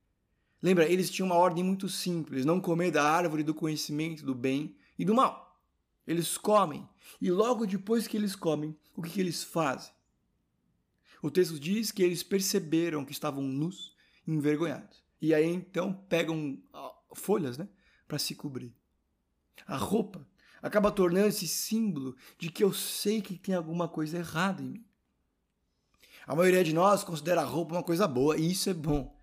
Lembra, 0.63 0.89
eles 0.89 1.12
tinham 1.12 1.28
uma 1.28 1.36
ordem 1.36 1.65
muito 1.65 1.89
simples: 1.89 2.46
não 2.46 2.62
comer 2.62 2.91
da 2.91 3.04
árvore 3.04 3.44
do 3.44 3.54
conhecimento 3.54 4.26
do 4.26 4.34
bem 4.34 4.74
e 4.98 5.04
do 5.04 5.13
mal. 5.13 5.62
Eles 6.08 6.38
comem. 6.38 6.88
E 7.20 7.30
logo 7.30 7.65
depois 7.65 8.08
que 8.08 8.15
eles 8.15 8.38
comem, 8.38 8.76
o 8.95 9.01
que, 9.01 9.12
que 9.12 9.19
eles 9.19 9.43
fazem? 9.43 9.91
O 11.21 11.30
texto 11.30 11.60
diz 11.60 11.91
que 11.91 12.01
eles 12.01 12.23
perceberam 12.23 13.06
que 13.06 13.12
estavam 13.12 13.43
nus 13.43 13.95
envergonhados. 14.27 15.04
E 15.21 15.34
aí 15.34 15.45
então 15.45 15.93
pegam 16.10 16.62
ah, 16.73 16.93
folhas 17.13 17.58
né, 17.58 17.69
para 18.08 18.17
se 18.17 18.34
cobrir. 18.34 18.73
A 19.67 19.77
roupa 19.77 20.27
acaba 20.62 20.91
tornando-se 20.91 21.47
símbolo 21.47 22.15
de 22.38 22.51
que 22.51 22.63
eu 22.63 22.73
sei 22.73 23.21
que 23.21 23.38
tem 23.38 23.54
alguma 23.54 23.88
coisa 23.88 24.17
errada 24.17 24.62
em 24.62 24.67
mim. 24.67 24.86
A 26.25 26.36
maioria 26.36 26.63
de 26.63 26.73
nós 26.73 27.04
considera 27.04 27.41
a 27.41 27.45
roupa 27.45 27.75
uma 27.75 27.84
coisa 27.84 28.08
boa, 28.08 28.38
e 28.38 28.51
isso 28.51 28.69
é 28.69 28.73
bom. 28.73 29.19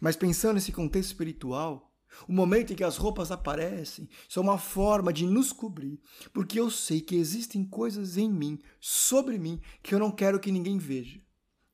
Mas 0.00 0.16
pensando 0.16 0.54
nesse 0.54 0.72
contexto 0.72 1.10
espiritual, 1.10 1.87
o 2.26 2.32
momento 2.32 2.72
em 2.72 2.76
que 2.76 2.84
as 2.84 2.96
roupas 2.96 3.30
aparecem 3.30 4.08
são 4.28 4.42
uma 4.42 4.58
forma 4.58 5.12
de 5.12 5.26
nos 5.26 5.52
cobrir, 5.52 6.00
porque 6.32 6.58
eu 6.58 6.70
sei 6.70 7.00
que 7.00 7.16
existem 7.16 7.64
coisas 7.64 8.16
em 8.16 8.30
mim, 8.30 8.58
sobre 8.80 9.38
mim, 9.38 9.60
que 9.82 9.94
eu 9.94 9.98
não 9.98 10.10
quero 10.10 10.40
que 10.40 10.52
ninguém 10.52 10.78
veja, 10.78 11.20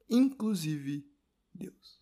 inclusive 0.08 1.06
Deus. 1.54 2.00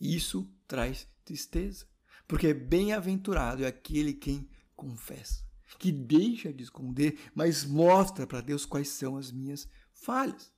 E 0.00 0.16
isso 0.16 0.50
traz 0.66 1.08
tristeza, 1.24 1.86
porque 2.26 2.54
bem-aventurado 2.54 3.64
é 3.64 3.66
aquele 3.66 4.12
quem 4.12 4.48
confessa, 4.74 5.44
que 5.78 5.92
deixa 5.92 6.52
de 6.52 6.62
esconder, 6.62 7.18
mas 7.34 7.64
mostra 7.64 8.26
para 8.26 8.40
Deus 8.40 8.64
quais 8.64 8.88
são 8.88 9.16
as 9.16 9.30
minhas 9.30 9.68
falhas 9.92 10.52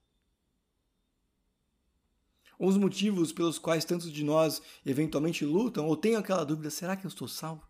os 2.66 2.77
motivos 2.77 3.33
pelos 3.33 3.59
quais 3.59 3.85
tantos 3.85 4.12
de 4.12 4.24
nós 4.24 4.61
eventualmente 4.85 5.44
lutam 5.44 5.87
ou 5.87 5.96
têm 5.96 6.16
aquela 6.16 6.44
dúvida: 6.44 6.70
será 6.70 6.96
que 6.96 7.07
eu 7.07 7.09
estou 7.09 7.29
salvo? 7.29 7.66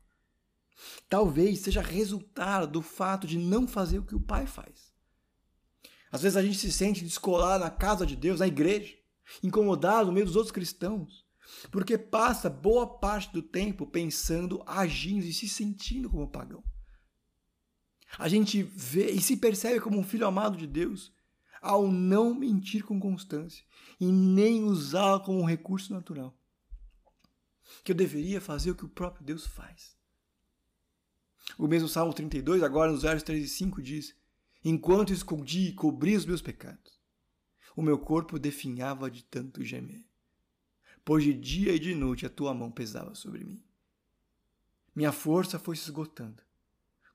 Talvez 1.09 1.61
seja 1.61 1.81
resultado 1.81 2.67
do 2.67 2.83
fato 2.83 3.27
de 3.27 3.39
não 3.39 3.67
fazer 3.67 3.99
o 3.99 4.05
que 4.05 4.15
o 4.15 4.21
Pai 4.21 4.47
faz. 4.47 4.93
Às 6.11 6.23
vezes 6.23 6.37
a 6.37 6.43
gente 6.43 6.59
se 6.59 6.73
sente 6.73 7.03
descolado 7.03 7.65
na 7.65 7.71
casa 7.71 8.07
de 8.07 8.15
Deus, 8.15 8.41
na 8.41 8.47
igreja, 8.47 8.95
incomodado 9.43 10.07
no 10.07 10.13
meio 10.13 10.27
dos 10.27 10.37
outros 10.37 10.53
cristãos, 10.53 11.25
porque 11.71 11.99
passa 11.99 12.49
boa 12.49 12.87
parte 12.87 13.33
do 13.33 13.43
tempo 13.43 13.87
pensando, 13.87 14.63
agindo 14.67 15.25
e 15.25 15.33
se 15.33 15.49
sentindo 15.49 16.09
como 16.09 16.29
pagão. 16.29 16.63
A 18.19 18.29
gente 18.29 18.63
vê 18.63 19.11
e 19.11 19.21
se 19.21 19.37
percebe 19.37 19.81
como 19.81 19.99
um 19.99 20.05
filho 20.05 20.27
amado 20.27 20.57
de 20.57 20.67
Deus 20.67 21.13
ao 21.65 21.91
não 21.91 22.35
mentir 22.35 22.85
com 22.85 23.01
constância 23.01 23.65
e 23.99 24.13
nem 24.13 24.65
usá-la 24.65 25.19
como 25.19 25.41
um 25.41 25.47
recurso 25.47 25.93
natural. 25.95 26.39
Que 27.83 27.93
eu 27.93 27.97
deveria 27.97 28.41
fazer 28.41 28.71
o 28.71 28.75
que 28.75 28.85
o 28.85 28.89
próprio 28.89 29.25
Deus 29.25 29.47
faz. 29.47 29.97
O 31.59 31.67
mesmo 31.67 31.89
Salmo 31.89 32.13
32, 32.13 32.63
agora 32.63 32.93
nos 32.93 33.03
versos 33.03 33.23
3 33.23 33.45
e 33.45 33.49
5, 33.49 33.83
diz: 33.83 34.15
Enquanto 34.63 35.13
escondi 35.13 35.69
e 35.69 35.73
cobri 35.73 36.15
os 36.15 36.27
meus 36.27 36.43
pecados, 36.43 37.01
o 37.75 37.83
meu 37.83 37.99
corpo 37.99 38.39
definhava 38.39 39.11
de 39.11 39.25
tanto 39.25 39.65
gemer. 39.65 40.05
Pois 41.03 41.25
de 41.25 41.33
dia 41.33 41.73
e 41.73 41.79
de 41.79 41.95
noite 41.95 42.27
a 42.27 42.31
tua 42.31 42.53
mão 42.53 42.71
pesava 42.71 43.15
sobre 43.15 43.43
mim. 43.43 43.63
Minha 44.95 45.13
força 45.13 45.59
foi 45.59 45.77
se 45.77 45.85
esgotando, 45.85 46.43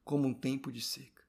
como 0.04 0.28
um 0.28 0.34
tempo 0.34 0.72
de 0.72 0.82
seca. 0.82 1.24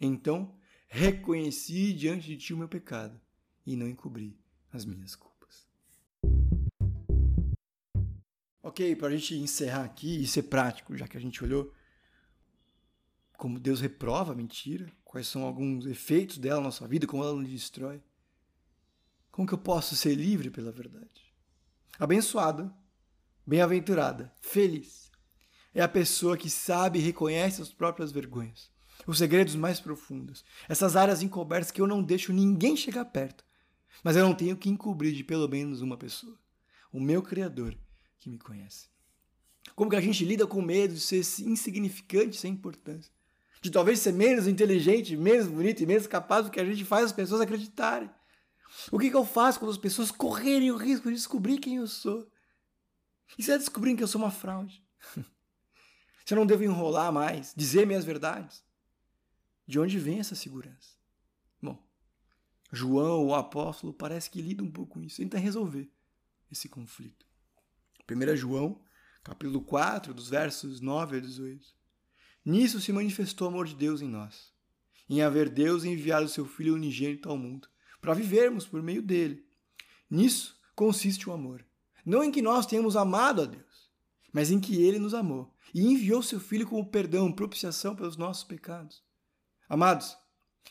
Então 0.00 0.54
reconheci 0.90 1.94
diante 1.94 2.26
de 2.26 2.36
ti 2.36 2.52
o 2.52 2.58
meu 2.58 2.68
pecado 2.68 3.18
e 3.64 3.76
não 3.76 3.88
encobri 3.88 4.36
as 4.72 4.84
minhas 4.84 5.14
culpas. 5.14 5.68
Ok, 8.62 8.96
para 8.96 9.08
a 9.08 9.16
gente 9.16 9.36
encerrar 9.36 9.84
aqui 9.84 10.20
e 10.20 10.26
ser 10.26 10.42
prático, 10.42 10.96
já 10.96 11.06
que 11.06 11.16
a 11.16 11.20
gente 11.20 11.42
olhou 11.42 11.72
como 13.38 13.58
Deus 13.58 13.80
reprova 13.80 14.32
a 14.32 14.36
mentira, 14.36 14.92
quais 15.02 15.26
são 15.26 15.44
alguns 15.44 15.86
efeitos 15.86 16.36
dela 16.36 16.56
na 16.56 16.66
nossa 16.66 16.86
vida, 16.86 17.06
como 17.06 17.22
ela 17.22 17.32
nos 17.32 17.48
destrói. 17.48 18.02
Como 19.30 19.46
que 19.48 19.54
eu 19.54 19.58
posso 19.58 19.96
ser 19.96 20.14
livre 20.14 20.50
pela 20.50 20.72
verdade? 20.72 21.32
Abençoada, 21.98 22.74
bem-aventurada, 23.46 24.34
feliz 24.42 25.10
é 25.72 25.80
a 25.80 25.88
pessoa 25.88 26.36
que 26.36 26.50
sabe 26.50 26.98
e 26.98 27.02
reconhece 27.02 27.62
as 27.62 27.72
próprias 27.72 28.10
vergonhas 28.10 28.70
os 29.10 29.18
segredos 29.18 29.56
mais 29.56 29.80
profundos, 29.80 30.44
essas 30.68 30.96
áreas 30.96 31.22
encobertas 31.22 31.70
que 31.70 31.80
eu 31.80 31.86
não 31.86 32.02
deixo 32.02 32.32
ninguém 32.32 32.76
chegar 32.76 33.04
perto, 33.06 33.44
mas 34.04 34.16
eu 34.16 34.24
não 34.24 34.34
tenho 34.34 34.56
que 34.56 34.70
encobrir 34.70 35.12
de 35.12 35.24
pelo 35.24 35.48
menos 35.48 35.82
uma 35.82 35.96
pessoa, 35.96 36.38
o 36.92 37.00
meu 37.00 37.22
Criador 37.22 37.76
que 38.18 38.30
me 38.30 38.38
conhece. 38.38 38.88
Como 39.74 39.90
que 39.90 39.96
a 39.96 40.00
gente 40.00 40.24
lida 40.24 40.46
com 40.46 40.62
medo 40.62 40.94
de 40.94 41.00
ser 41.00 41.18
insignificante, 41.42 42.36
sem 42.36 42.52
importância, 42.52 43.12
de 43.60 43.70
talvez 43.70 43.98
ser 43.98 44.12
menos 44.12 44.46
inteligente, 44.46 45.16
menos 45.16 45.46
bonito 45.46 45.82
e 45.82 45.86
menos 45.86 46.06
capaz 46.06 46.46
do 46.46 46.50
que 46.50 46.60
a 46.60 46.64
gente 46.64 46.84
faz 46.84 47.06
as 47.06 47.12
pessoas 47.12 47.40
acreditarem. 47.40 48.10
O 48.90 48.98
que, 48.98 49.10
que 49.10 49.16
eu 49.16 49.24
faço 49.24 49.58
quando 49.58 49.72
as 49.72 49.78
pessoas 49.78 50.10
correrem 50.10 50.70
o 50.70 50.76
risco 50.76 51.08
de 51.08 51.14
descobrir 51.14 51.58
quem 51.58 51.76
eu 51.76 51.86
sou? 51.86 52.30
E 53.36 53.42
se 53.42 53.50
elas 53.50 53.62
descobrirem 53.62 53.96
que 53.96 54.02
eu 54.02 54.08
sou 54.08 54.20
uma 54.20 54.30
fraude? 54.30 54.82
se 56.24 56.32
eu 56.32 56.36
não 56.36 56.46
devo 56.46 56.64
enrolar 56.64 57.12
mais, 57.12 57.52
dizer 57.56 57.86
minhas 57.86 58.04
verdades? 58.04 58.62
De 59.70 59.78
onde 59.78 60.00
vem 60.00 60.18
essa 60.18 60.34
segurança? 60.34 60.96
Bom, 61.62 61.80
João, 62.72 63.24
o 63.24 63.36
apóstolo, 63.36 63.92
parece 63.92 64.28
que 64.28 64.42
lida 64.42 64.64
um 64.64 64.70
pouco 64.70 64.94
com 64.94 65.00
isso, 65.00 65.18
tenta 65.18 65.38
resolver 65.38 65.88
esse 66.50 66.68
conflito. 66.68 67.24
1 68.10 68.34
João, 68.34 68.82
capítulo 69.22 69.60
4, 69.60 70.12
dos 70.12 70.28
versos 70.28 70.80
9 70.80 71.18
a 71.18 71.20
18. 71.20 71.64
Nisso 72.44 72.80
se 72.80 72.92
manifestou 72.92 73.46
o 73.46 73.50
amor 73.52 73.68
de 73.68 73.76
Deus 73.76 74.02
em 74.02 74.08
nós, 74.08 74.52
em 75.08 75.22
haver 75.22 75.48
Deus 75.48 75.84
enviado 75.84 76.28
seu 76.28 76.44
Filho 76.46 76.74
unigênito 76.74 77.28
ao 77.28 77.38
mundo, 77.38 77.68
para 78.00 78.12
vivermos 78.12 78.66
por 78.66 78.82
meio 78.82 79.00
dele. 79.00 79.46
Nisso 80.10 80.60
consiste 80.74 81.30
o 81.30 81.32
amor. 81.32 81.64
Não 82.04 82.24
em 82.24 82.32
que 82.32 82.42
nós 82.42 82.66
tenhamos 82.66 82.96
amado 82.96 83.42
a 83.42 83.46
Deus, 83.46 83.88
mas 84.32 84.50
em 84.50 84.58
que 84.58 84.82
ele 84.82 84.98
nos 84.98 85.14
amou 85.14 85.54
e 85.72 85.86
enviou 85.86 86.24
seu 86.24 86.40
Filho 86.40 86.66
como 86.66 86.90
perdão, 86.90 87.30
propiciação 87.30 87.94
pelos 87.94 88.16
nossos 88.16 88.42
pecados. 88.42 89.08
Amados, 89.70 90.18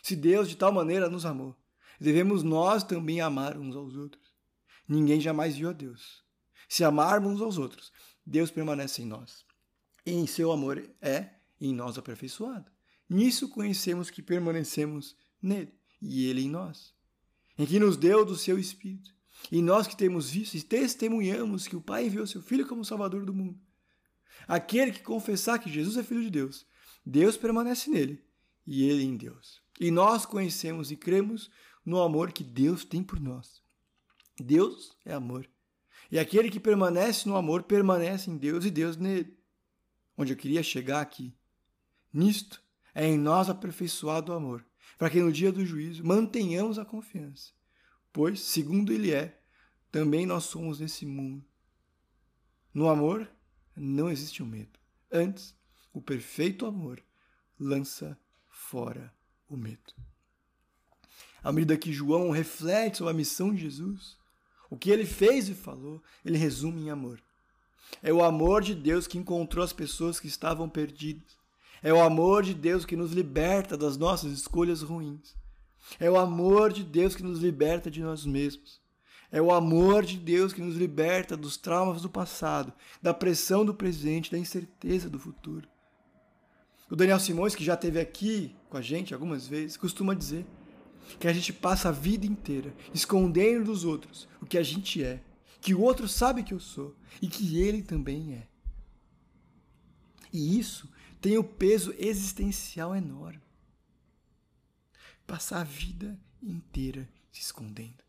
se 0.04 0.14
Deus 0.14 0.50
de 0.50 0.58
tal 0.58 0.74
maneira 0.74 1.10
nos 1.10 1.26
amou, 1.26 1.56
devemos 2.02 2.44
nós 2.44 2.84
também 2.84 3.22
amar 3.22 3.58
uns 3.58 3.74
aos 3.74 3.96
outros. 3.96 4.34
Ninguém 4.86 5.22
jamais 5.22 5.56
viu 5.56 5.70
a 5.70 5.72
Deus. 5.72 6.22
Se 6.68 6.84
amarmos 6.84 7.36
uns 7.36 7.42
aos 7.42 7.58
outros, 7.58 7.94
Deus 8.26 8.52
permanece 8.52 9.02
em 9.02 9.06
nós. 9.06 9.46
E 10.06 10.12
em 10.12 10.28
seu 10.28 10.52
amor 10.52 10.84
é 11.02 11.30
em 11.62 11.74
nós 11.74 11.98
aperfeiçoado. 11.98 12.70
Nisso 13.10 13.48
conhecemos 13.48 14.10
que 14.10 14.22
permanecemos 14.22 15.16
nele 15.42 15.74
e 16.02 16.26
ele 16.26 16.42
em 16.42 16.50
nós. 16.50 16.94
Em 17.58 17.66
que 17.66 17.80
nos 17.80 17.96
deu 17.96 18.26
do 18.26 18.36
seu 18.36 18.60
Espírito. 18.60 19.16
E 19.50 19.62
nós 19.62 19.88
que 19.88 19.96
temos 19.96 20.30
visto 20.30 20.56
e 20.56 20.62
testemunhamos 20.62 21.70
que 21.70 21.76
o 21.78 21.82
Pai 21.82 22.08
enviou 22.08 22.28
seu 22.28 22.42
Filho 22.42 22.68
como 22.68 22.84
Salvador 22.84 23.26
do 23.26 23.34
mundo. 23.34 23.58
Aquele 24.46 24.92
que 24.92 25.04
confessar 25.04 25.58
que 25.58 25.72
Jesus 25.72 25.96
é 25.96 26.04
Filho 26.04 26.24
de 26.24 26.30
Deus, 26.30 26.66
Deus 27.06 27.38
permanece 27.38 27.90
nele 27.90 28.28
e 28.70 28.84
ele 28.84 29.04
em 29.04 29.18
Deus. 29.18 29.64
E 29.80 29.90
nós 29.90 30.28
conhecemos 30.28 30.92
e 30.92 30.96
cremos 30.96 31.50
no 31.84 32.00
amor 32.00 32.32
que 32.32 32.44
Deus 32.44 32.86
tem 32.86 33.02
por 33.02 33.20
nós. 33.20 33.64
Deus 34.40 34.96
é 35.04 35.12
amor. 35.12 35.50
E 36.12 36.20
aquele 36.20 36.52
que 36.52 36.60
permanece 36.60 37.28
no 37.28 37.36
amor 37.36 37.64
permanece 37.64 38.30
em 38.30 38.38
Deus 38.38 38.66
e 38.66 38.70
Deus 38.70 38.96
nele. 38.96 39.36
Onde 40.16 40.34
eu 40.34 40.38
queria 40.38 40.62
chegar 40.62 41.02
aqui. 41.02 41.36
Nisto 42.14 42.64
é 42.94 43.08
em 43.08 43.18
nós 43.18 43.50
aperfeiçoado 43.50 44.32
o 44.32 44.36
amor, 44.36 44.64
para 45.00 45.10
que 45.10 45.20
no 45.20 45.32
dia 45.32 45.52
do 45.52 45.66
juízo 45.66 46.06
mantenhamos 46.06 46.78
a 46.78 46.86
confiança. 46.86 47.52
Pois, 48.14 48.40
segundo 48.40 48.94
ele 48.94 49.12
é, 49.12 49.42
também 49.92 50.28
nós 50.28 50.44
somos 50.44 50.80
nesse 50.80 51.08
mundo. 51.08 51.44
No 52.72 52.88
amor 52.88 53.28
não 53.76 54.12
existe 54.12 54.44
o 54.44 54.46
medo. 54.46 54.78
Antes, 55.12 55.56
o 55.92 56.00
perfeito 56.00 56.68
amor 56.68 57.04
lança 57.60 58.16
fora 58.70 59.12
o 59.50 59.58
medo. 59.58 59.94
À 61.44 61.52
medida 61.52 61.78
que 61.78 61.92
João 61.92 62.30
reflete 62.30 63.00
sobre 63.00 63.12
a 63.12 63.18
missão 63.18 63.54
de 63.54 63.62
Jesus, 63.62 64.16
o 64.70 64.78
que 64.78 64.92
ele 64.92 65.06
fez 65.06 65.50
e 65.50 65.56
falou, 65.56 66.04
ele 66.24 66.38
resume 66.38 66.84
em 66.84 66.90
amor. 66.92 67.20
É 68.04 68.14
o 68.14 68.24
amor 68.24 68.62
de 68.62 68.76
Deus 68.76 69.08
que 69.08 69.18
encontrou 69.18 69.64
as 69.66 69.74
pessoas 69.74 70.20
que 70.20 70.28
estavam 70.28 70.70
perdidas. 70.70 71.40
É 71.82 71.92
o 71.92 72.00
amor 72.00 72.44
de 72.44 72.54
Deus 72.54 72.86
que 72.86 72.96
nos 72.96 73.12
liberta 73.12 73.76
das 73.76 73.98
nossas 73.98 74.32
escolhas 74.32 74.84
ruins. 74.84 75.36
É 76.00 76.12
o 76.12 76.18
amor 76.18 76.72
de 76.72 76.84
Deus 76.84 77.16
que 77.16 77.24
nos 77.24 77.40
liberta 77.40 77.90
de 77.90 78.02
nós 78.04 78.24
mesmos. 78.26 78.80
É 79.32 79.42
o 79.42 79.52
amor 79.52 80.06
de 80.06 80.18
Deus 80.18 80.54
que 80.54 80.62
nos 80.62 80.76
liberta 80.76 81.36
dos 81.36 81.58
traumas 81.58 82.02
do 82.02 82.10
passado, 82.10 82.72
da 83.02 83.14
pressão 83.14 83.66
do 83.66 83.74
presente, 83.74 84.32
da 84.32 84.38
incerteza 84.38 85.10
do 85.10 85.18
futuro. 85.18 85.68
O 86.90 86.96
Daniel 86.96 87.20
Simões, 87.20 87.54
que 87.54 87.64
já 87.64 87.76
esteve 87.76 88.00
aqui 88.00 88.56
com 88.68 88.78
a 88.78 88.82
gente 88.82 89.14
algumas 89.14 89.48
vezes, 89.48 89.78
costuma 89.78 90.16
dizer 90.16 90.46
que 91.20 91.28
a 91.28 91.34
gente 91.34 91.54
passa 91.54 91.90
a 91.90 91.92
vida 91.92 92.26
inteira 92.26 92.74
escondendo 92.94 93.66
dos 93.66 93.84
outros 93.84 94.28
o 94.42 94.46
que 94.46 94.58
a 94.58 94.64
gente 94.64 95.04
é, 95.04 95.24
que 95.62 95.74
o 95.74 95.82
outro 95.82 96.08
sabe 96.08 96.44
que 96.44 96.54
eu 96.54 96.60
sou 96.60 96.96
e 97.22 97.28
que 97.28 97.60
ele 97.60 97.84
também 97.84 98.34
é. 98.34 98.48
E 100.32 100.60
isso 100.60 100.90
tem 101.22 101.38
um 101.38 101.44
peso 101.44 101.94
existencial 101.98 102.96
enorme. 102.96 103.42
Passar 105.28 105.62
a 105.62 105.64
vida 105.64 106.20
inteira 106.42 107.08
se 107.32 107.42
escondendo, 107.42 108.04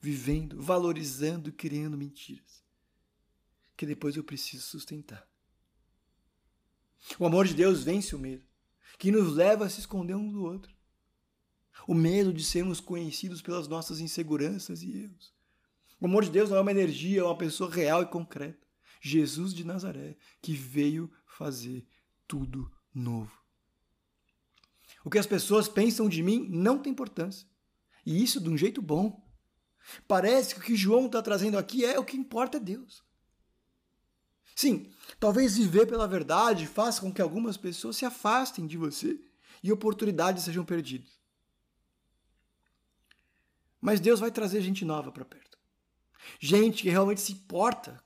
vivendo, 0.00 0.62
valorizando, 0.62 1.50
criando 1.52 1.96
mentiras, 1.96 2.62
que 3.76 3.86
depois 3.86 4.16
eu 4.16 4.22
preciso 4.22 4.62
sustentar. 4.62 5.31
O 7.18 7.26
amor 7.26 7.46
de 7.46 7.54
Deus 7.54 7.82
vence 7.82 8.14
o 8.14 8.18
medo, 8.18 8.44
que 8.98 9.10
nos 9.10 9.34
leva 9.34 9.66
a 9.66 9.68
se 9.68 9.80
esconder 9.80 10.14
um 10.14 10.30
do 10.30 10.44
outro. 10.44 10.74
O 11.86 11.94
medo 11.94 12.32
de 12.32 12.44
sermos 12.44 12.80
conhecidos 12.80 13.42
pelas 13.42 13.66
nossas 13.66 14.00
inseguranças 14.00 14.82
e 14.82 14.96
erros. 15.02 15.32
O 16.00 16.06
amor 16.06 16.24
de 16.24 16.30
Deus 16.30 16.50
não 16.50 16.56
é 16.56 16.60
uma 16.60 16.70
energia, 16.70 17.20
é 17.20 17.24
uma 17.24 17.36
pessoa 17.36 17.70
real 17.70 18.02
e 18.02 18.06
concreta. 18.06 18.66
Jesus 19.00 19.52
de 19.52 19.64
Nazaré, 19.64 20.16
que 20.40 20.52
veio 20.52 21.10
fazer 21.26 21.84
tudo 22.26 22.70
novo. 22.94 23.32
O 25.04 25.10
que 25.10 25.18
as 25.18 25.26
pessoas 25.26 25.68
pensam 25.68 26.08
de 26.08 26.22
mim 26.22 26.46
não 26.48 26.78
tem 26.78 26.92
importância. 26.92 27.48
E 28.06 28.22
isso 28.22 28.40
de 28.40 28.48
um 28.48 28.56
jeito 28.56 28.80
bom. 28.80 29.20
Parece 30.06 30.54
que 30.54 30.60
o 30.60 30.64
que 30.64 30.76
João 30.76 31.06
está 31.06 31.20
trazendo 31.20 31.58
aqui 31.58 31.84
é 31.84 31.98
o 31.98 32.04
que 32.04 32.16
importa 32.16 32.58
é 32.58 32.60
Deus. 32.60 33.02
Sim, 34.54 34.90
talvez 35.18 35.56
viver 35.56 35.86
pela 35.86 36.06
verdade 36.06 36.66
faça 36.66 37.00
com 37.00 37.12
que 37.12 37.22
algumas 37.22 37.56
pessoas 37.56 37.96
se 37.96 38.04
afastem 38.04 38.66
de 38.66 38.76
você 38.76 39.18
e 39.62 39.72
oportunidades 39.72 40.44
sejam 40.44 40.64
perdidas. 40.64 41.20
Mas 43.80 44.00
Deus 44.00 44.20
vai 44.20 44.30
trazer 44.30 44.60
gente 44.60 44.84
nova 44.84 45.10
para 45.10 45.24
perto. 45.24 45.58
Gente 46.38 46.82
que 46.82 46.90
realmente 46.90 47.20
se 47.20 47.32
importa 47.32 48.02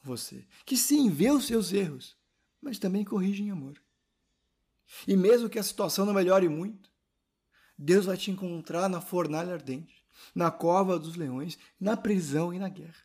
com 0.00 0.08
você, 0.08 0.46
que 0.66 0.76
sim, 0.76 1.08
vê 1.08 1.30
os 1.30 1.46
seus 1.46 1.72
erros, 1.72 2.16
mas 2.60 2.78
também 2.78 3.04
corrige 3.04 3.42
em 3.42 3.50
amor. 3.50 3.82
E 5.06 5.16
mesmo 5.16 5.48
que 5.48 5.58
a 5.58 5.62
situação 5.62 6.04
não 6.04 6.12
melhore 6.12 6.48
muito, 6.48 6.90
Deus 7.78 8.04
vai 8.04 8.16
te 8.16 8.30
encontrar 8.30 8.88
na 8.88 9.00
fornalha 9.00 9.54
ardente, 9.54 10.04
na 10.34 10.50
cova 10.50 10.98
dos 10.98 11.16
leões, 11.16 11.58
na 11.80 11.96
prisão 11.96 12.52
e 12.52 12.58
na 12.58 12.68
guerra. 12.68 13.02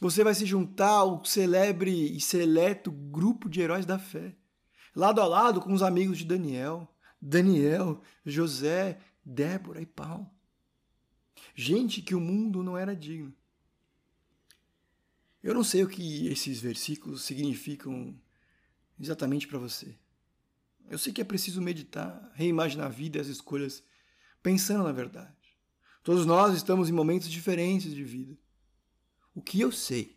Você 0.00 0.24
vai 0.24 0.34
se 0.34 0.46
juntar 0.46 0.90
ao 0.90 1.24
celebre 1.24 1.90
e 1.90 2.20
seleto 2.20 2.90
grupo 2.90 3.48
de 3.48 3.60
heróis 3.60 3.86
da 3.86 3.98
fé, 3.98 4.34
lado 4.94 5.20
a 5.20 5.26
lado 5.26 5.60
com 5.60 5.72
os 5.72 5.82
amigos 5.82 6.18
de 6.18 6.24
Daniel, 6.24 6.88
Daniel, 7.20 8.00
José, 8.24 8.98
Débora 9.24 9.80
e 9.80 9.86
Paulo. 9.86 10.28
Gente 11.54 12.02
que 12.02 12.14
o 12.14 12.20
mundo 12.20 12.62
não 12.62 12.76
era 12.76 12.94
digno. 12.94 13.34
Eu 15.42 15.54
não 15.54 15.62
sei 15.62 15.82
o 15.82 15.88
que 15.88 16.26
esses 16.28 16.60
versículos 16.60 17.22
significam 17.22 18.18
exatamente 18.98 19.46
para 19.46 19.58
você. 19.58 19.94
Eu 20.88 20.98
sei 20.98 21.12
que 21.12 21.20
é 21.20 21.24
preciso 21.24 21.60
meditar, 21.60 22.30
reimaginar 22.34 22.86
a 22.86 22.90
vida 22.90 23.18
e 23.18 23.20
as 23.20 23.26
escolhas 23.26 23.82
pensando 24.42 24.84
na 24.84 24.92
verdade. 24.92 25.34
Todos 26.02 26.26
nós 26.26 26.54
estamos 26.54 26.88
em 26.88 26.92
momentos 26.92 27.30
diferentes 27.30 27.94
de 27.94 28.04
vida. 28.04 28.36
O 29.34 29.42
que 29.42 29.60
eu 29.60 29.72
sei 29.72 30.16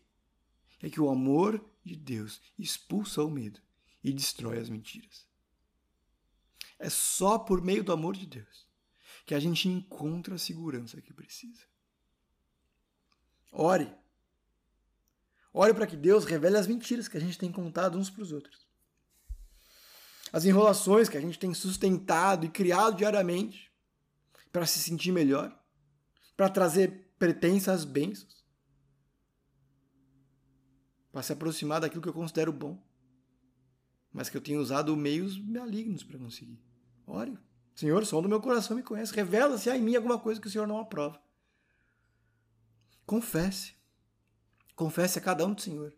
é 0.81 0.89
que 0.89 1.01
o 1.01 1.09
amor 1.09 1.63
de 1.83 1.95
Deus 1.95 2.39
expulsa 2.57 3.23
o 3.23 3.29
medo 3.29 3.59
e 4.03 4.13
destrói 4.13 4.59
as 4.59 4.69
mentiras. 4.69 5.25
É 6.77 6.89
só 6.89 7.39
por 7.39 7.61
meio 7.61 7.83
do 7.83 7.91
amor 7.91 8.15
de 8.15 8.27
Deus 8.27 8.67
que 9.25 9.33
a 9.33 9.39
gente 9.39 9.67
encontra 9.67 10.35
a 10.35 10.39
segurança 10.39 11.01
que 11.01 11.11
precisa. 11.11 11.63
Ore. 13.51 13.91
Ore 15.51 15.73
para 15.73 15.87
que 15.87 15.97
Deus 15.97 16.23
revele 16.23 16.57
as 16.57 16.67
mentiras 16.67 17.07
que 17.07 17.17
a 17.17 17.19
gente 17.19 17.37
tem 17.37 17.51
contado 17.51 17.97
uns 17.97 18.09
para 18.09 18.21
os 18.21 18.31
outros. 18.31 18.67
As 20.31 20.45
enrolações 20.45 21.09
que 21.09 21.17
a 21.17 21.21
gente 21.21 21.39
tem 21.39 21.53
sustentado 21.53 22.45
e 22.45 22.49
criado 22.49 22.97
diariamente 22.97 23.71
para 24.51 24.65
se 24.65 24.79
sentir 24.79 25.11
melhor, 25.11 25.57
para 26.35 26.49
trazer 26.49 27.11
pretensas 27.17 27.83
bênçãos 27.83 28.36
para 31.17 31.23
se 31.23 31.33
aproximar 31.33 31.81
daquilo 31.81 31.99
que 31.99 32.09
eu 32.09 32.13
considero 32.13 32.53
bom, 32.53 32.79
mas 34.13 34.29
que 34.29 34.37
eu 34.37 34.41
tenho 34.41 34.61
usado 34.61 34.95
meios 34.95 35.35
malignos 35.35 36.03
para 36.03 36.19
conseguir. 36.19 36.61
Ore, 37.07 37.35
Senhor, 37.73 38.05
som 38.05 38.21
do 38.21 38.29
meu 38.29 38.39
coração 38.39 38.77
me 38.77 38.83
conhece, 38.83 39.15
revela 39.15 39.57
se 39.57 39.67
há 39.67 39.75
em 39.75 39.81
mim 39.81 39.95
alguma 39.95 40.19
coisa 40.19 40.39
que 40.39 40.45
o 40.45 40.51
Senhor 40.51 40.67
não 40.67 40.77
aprova. 40.77 41.19
Confesse. 43.03 43.73
Confesse 44.75 45.17
a 45.17 45.21
cada 45.23 45.43
um 45.43 45.55
do 45.55 45.59
Senhor. 45.59 45.91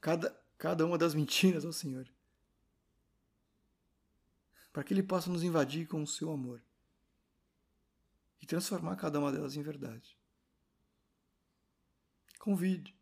Cada, 0.00 0.30
cada 0.56 0.86
uma 0.86 0.96
das 0.96 1.12
mentiras 1.12 1.64
ao 1.64 1.72
Senhor. 1.72 2.08
Para 4.72 4.84
que 4.84 4.94
Ele 4.94 5.02
possa 5.02 5.28
nos 5.28 5.42
invadir 5.42 5.88
com 5.88 6.00
o 6.00 6.06
seu 6.06 6.30
amor 6.30 6.62
e 8.40 8.46
transformar 8.46 8.94
cada 8.94 9.18
uma 9.18 9.32
delas 9.32 9.56
em 9.56 9.62
verdade. 9.62 10.16
Convide. 12.38 12.94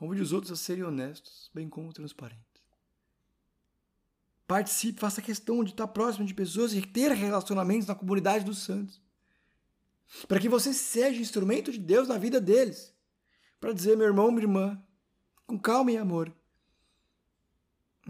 Convide 0.00 0.22
os 0.22 0.32
outros 0.32 0.50
a 0.50 0.56
serem 0.56 0.82
honestos, 0.82 1.50
bem 1.52 1.68
como 1.68 1.92
transparentes. 1.92 2.62
Participe, 4.46 4.98
faça 4.98 5.20
questão 5.20 5.62
de 5.62 5.72
estar 5.72 5.86
próximo 5.88 6.24
de 6.24 6.32
pessoas 6.32 6.72
e 6.72 6.80
ter 6.80 7.12
relacionamentos 7.12 7.86
na 7.86 7.94
comunidade 7.94 8.42
dos 8.42 8.60
santos. 8.60 8.98
Para 10.26 10.40
que 10.40 10.48
você 10.48 10.72
seja 10.72 11.20
instrumento 11.20 11.70
de 11.70 11.78
Deus 11.78 12.08
na 12.08 12.16
vida 12.16 12.40
deles. 12.40 12.94
Para 13.60 13.74
dizer, 13.74 13.94
meu 13.94 14.06
irmão, 14.06 14.30
minha 14.30 14.44
irmã, 14.44 14.82
com 15.46 15.58
calma 15.58 15.92
e 15.92 15.98
amor. 15.98 16.34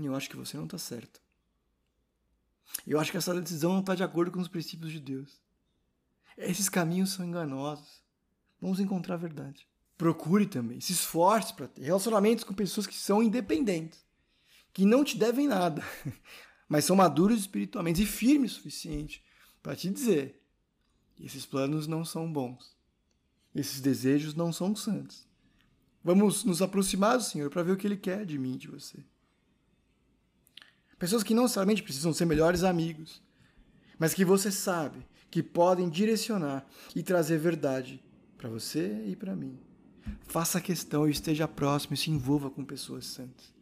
Eu 0.00 0.14
acho 0.14 0.31
que 0.31 0.37
você 0.37 0.57
não 0.57 0.66
está 0.66 0.79
certo. 0.79 1.20
Eu 2.87 3.00
acho 3.00 3.11
que 3.11 3.16
essa 3.16 3.35
decisão 3.35 3.72
não 3.72 3.81
está 3.81 3.96
de 3.96 4.05
acordo 4.05 4.31
com 4.31 4.38
os 4.38 4.46
princípios 4.46 4.92
de 4.92 5.00
Deus. 5.00 5.42
Esses 6.38 6.68
caminhos 6.68 7.11
são 7.11 7.26
enganosos. 7.26 8.00
Vamos 8.61 8.79
encontrar 8.79 9.14
a 9.14 9.18
verdade. 9.18 9.68
Procure 10.00 10.46
também, 10.46 10.80
se 10.80 10.94
esforce 10.94 11.52
para 11.52 11.68
ter 11.68 11.82
relacionamentos 11.82 12.42
com 12.42 12.54
pessoas 12.54 12.86
que 12.86 12.94
são 12.94 13.22
independentes, 13.22 14.02
que 14.72 14.86
não 14.86 15.04
te 15.04 15.18
devem 15.18 15.46
nada, 15.46 15.84
mas 16.66 16.86
são 16.86 16.96
maduros 16.96 17.40
espiritualmente 17.40 18.02
e 18.02 18.06
firmes 18.06 18.52
o 18.52 18.54
suficiente 18.54 19.22
para 19.62 19.76
te 19.76 19.90
dizer: 19.90 20.42
esses 21.20 21.44
planos 21.44 21.86
não 21.86 22.02
são 22.02 22.32
bons, 22.32 22.74
esses 23.54 23.78
desejos 23.82 24.34
não 24.34 24.54
são 24.54 24.74
santos. 24.74 25.28
Vamos 26.02 26.44
nos 26.44 26.62
aproximar 26.62 27.18
do 27.18 27.22
Senhor 27.22 27.50
para 27.50 27.62
ver 27.62 27.72
o 27.72 27.76
que 27.76 27.86
Ele 27.86 27.98
quer 27.98 28.24
de 28.24 28.38
mim 28.38 28.56
de 28.56 28.68
você. 28.68 29.04
Pessoas 30.98 31.22
que 31.22 31.34
não 31.34 31.42
necessariamente 31.42 31.82
precisam 31.82 32.14
ser 32.14 32.24
melhores 32.24 32.64
amigos, 32.64 33.22
mas 33.98 34.14
que 34.14 34.24
você 34.24 34.50
sabe 34.50 35.06
que 35.30 35.42
podem 35.42 35.90
direcionar 35.90 36.66
e 36.96 37.02
trazer 37.02 37.36
verdade 37.36 38.02
para 38.38 38.48
você 38.48 39.04
e 39.06 39.14
para 39.14 39.36
mim. 39.36 39.60
Faça 40.22 40.60
questão 40.60 41.08
e 41.08 41.10
esteja 41.10 41.48
próximo 41.48 41.94
e 41.94 41.96
se 41.96 42.10
envolva 42.10 42.50
com 42.50 42.64
pessoas 42.64 43.06
santas. 43.06 43.52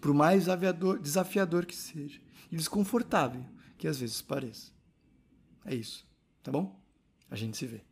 Por 0.00 0.14
mais 0.14 0.46
desafiador, 1.00 1.66
que 1.66 1.74
seja 1.74 2.20
e 2.50 2.56
desconfortável 2.56 3.44
que 3.76 3.88
às 3.88 3.98
vezes 3.98 4.22
pareça. 4.22 4.72
É 5.64 5.74
isso, 5.74 6.06
tá 6.42 6.52
bom? 6.52 6.80
A 7.30 7.36
gente 7.36 7.56
se 7.56 7.66
vê. 7.66 7.84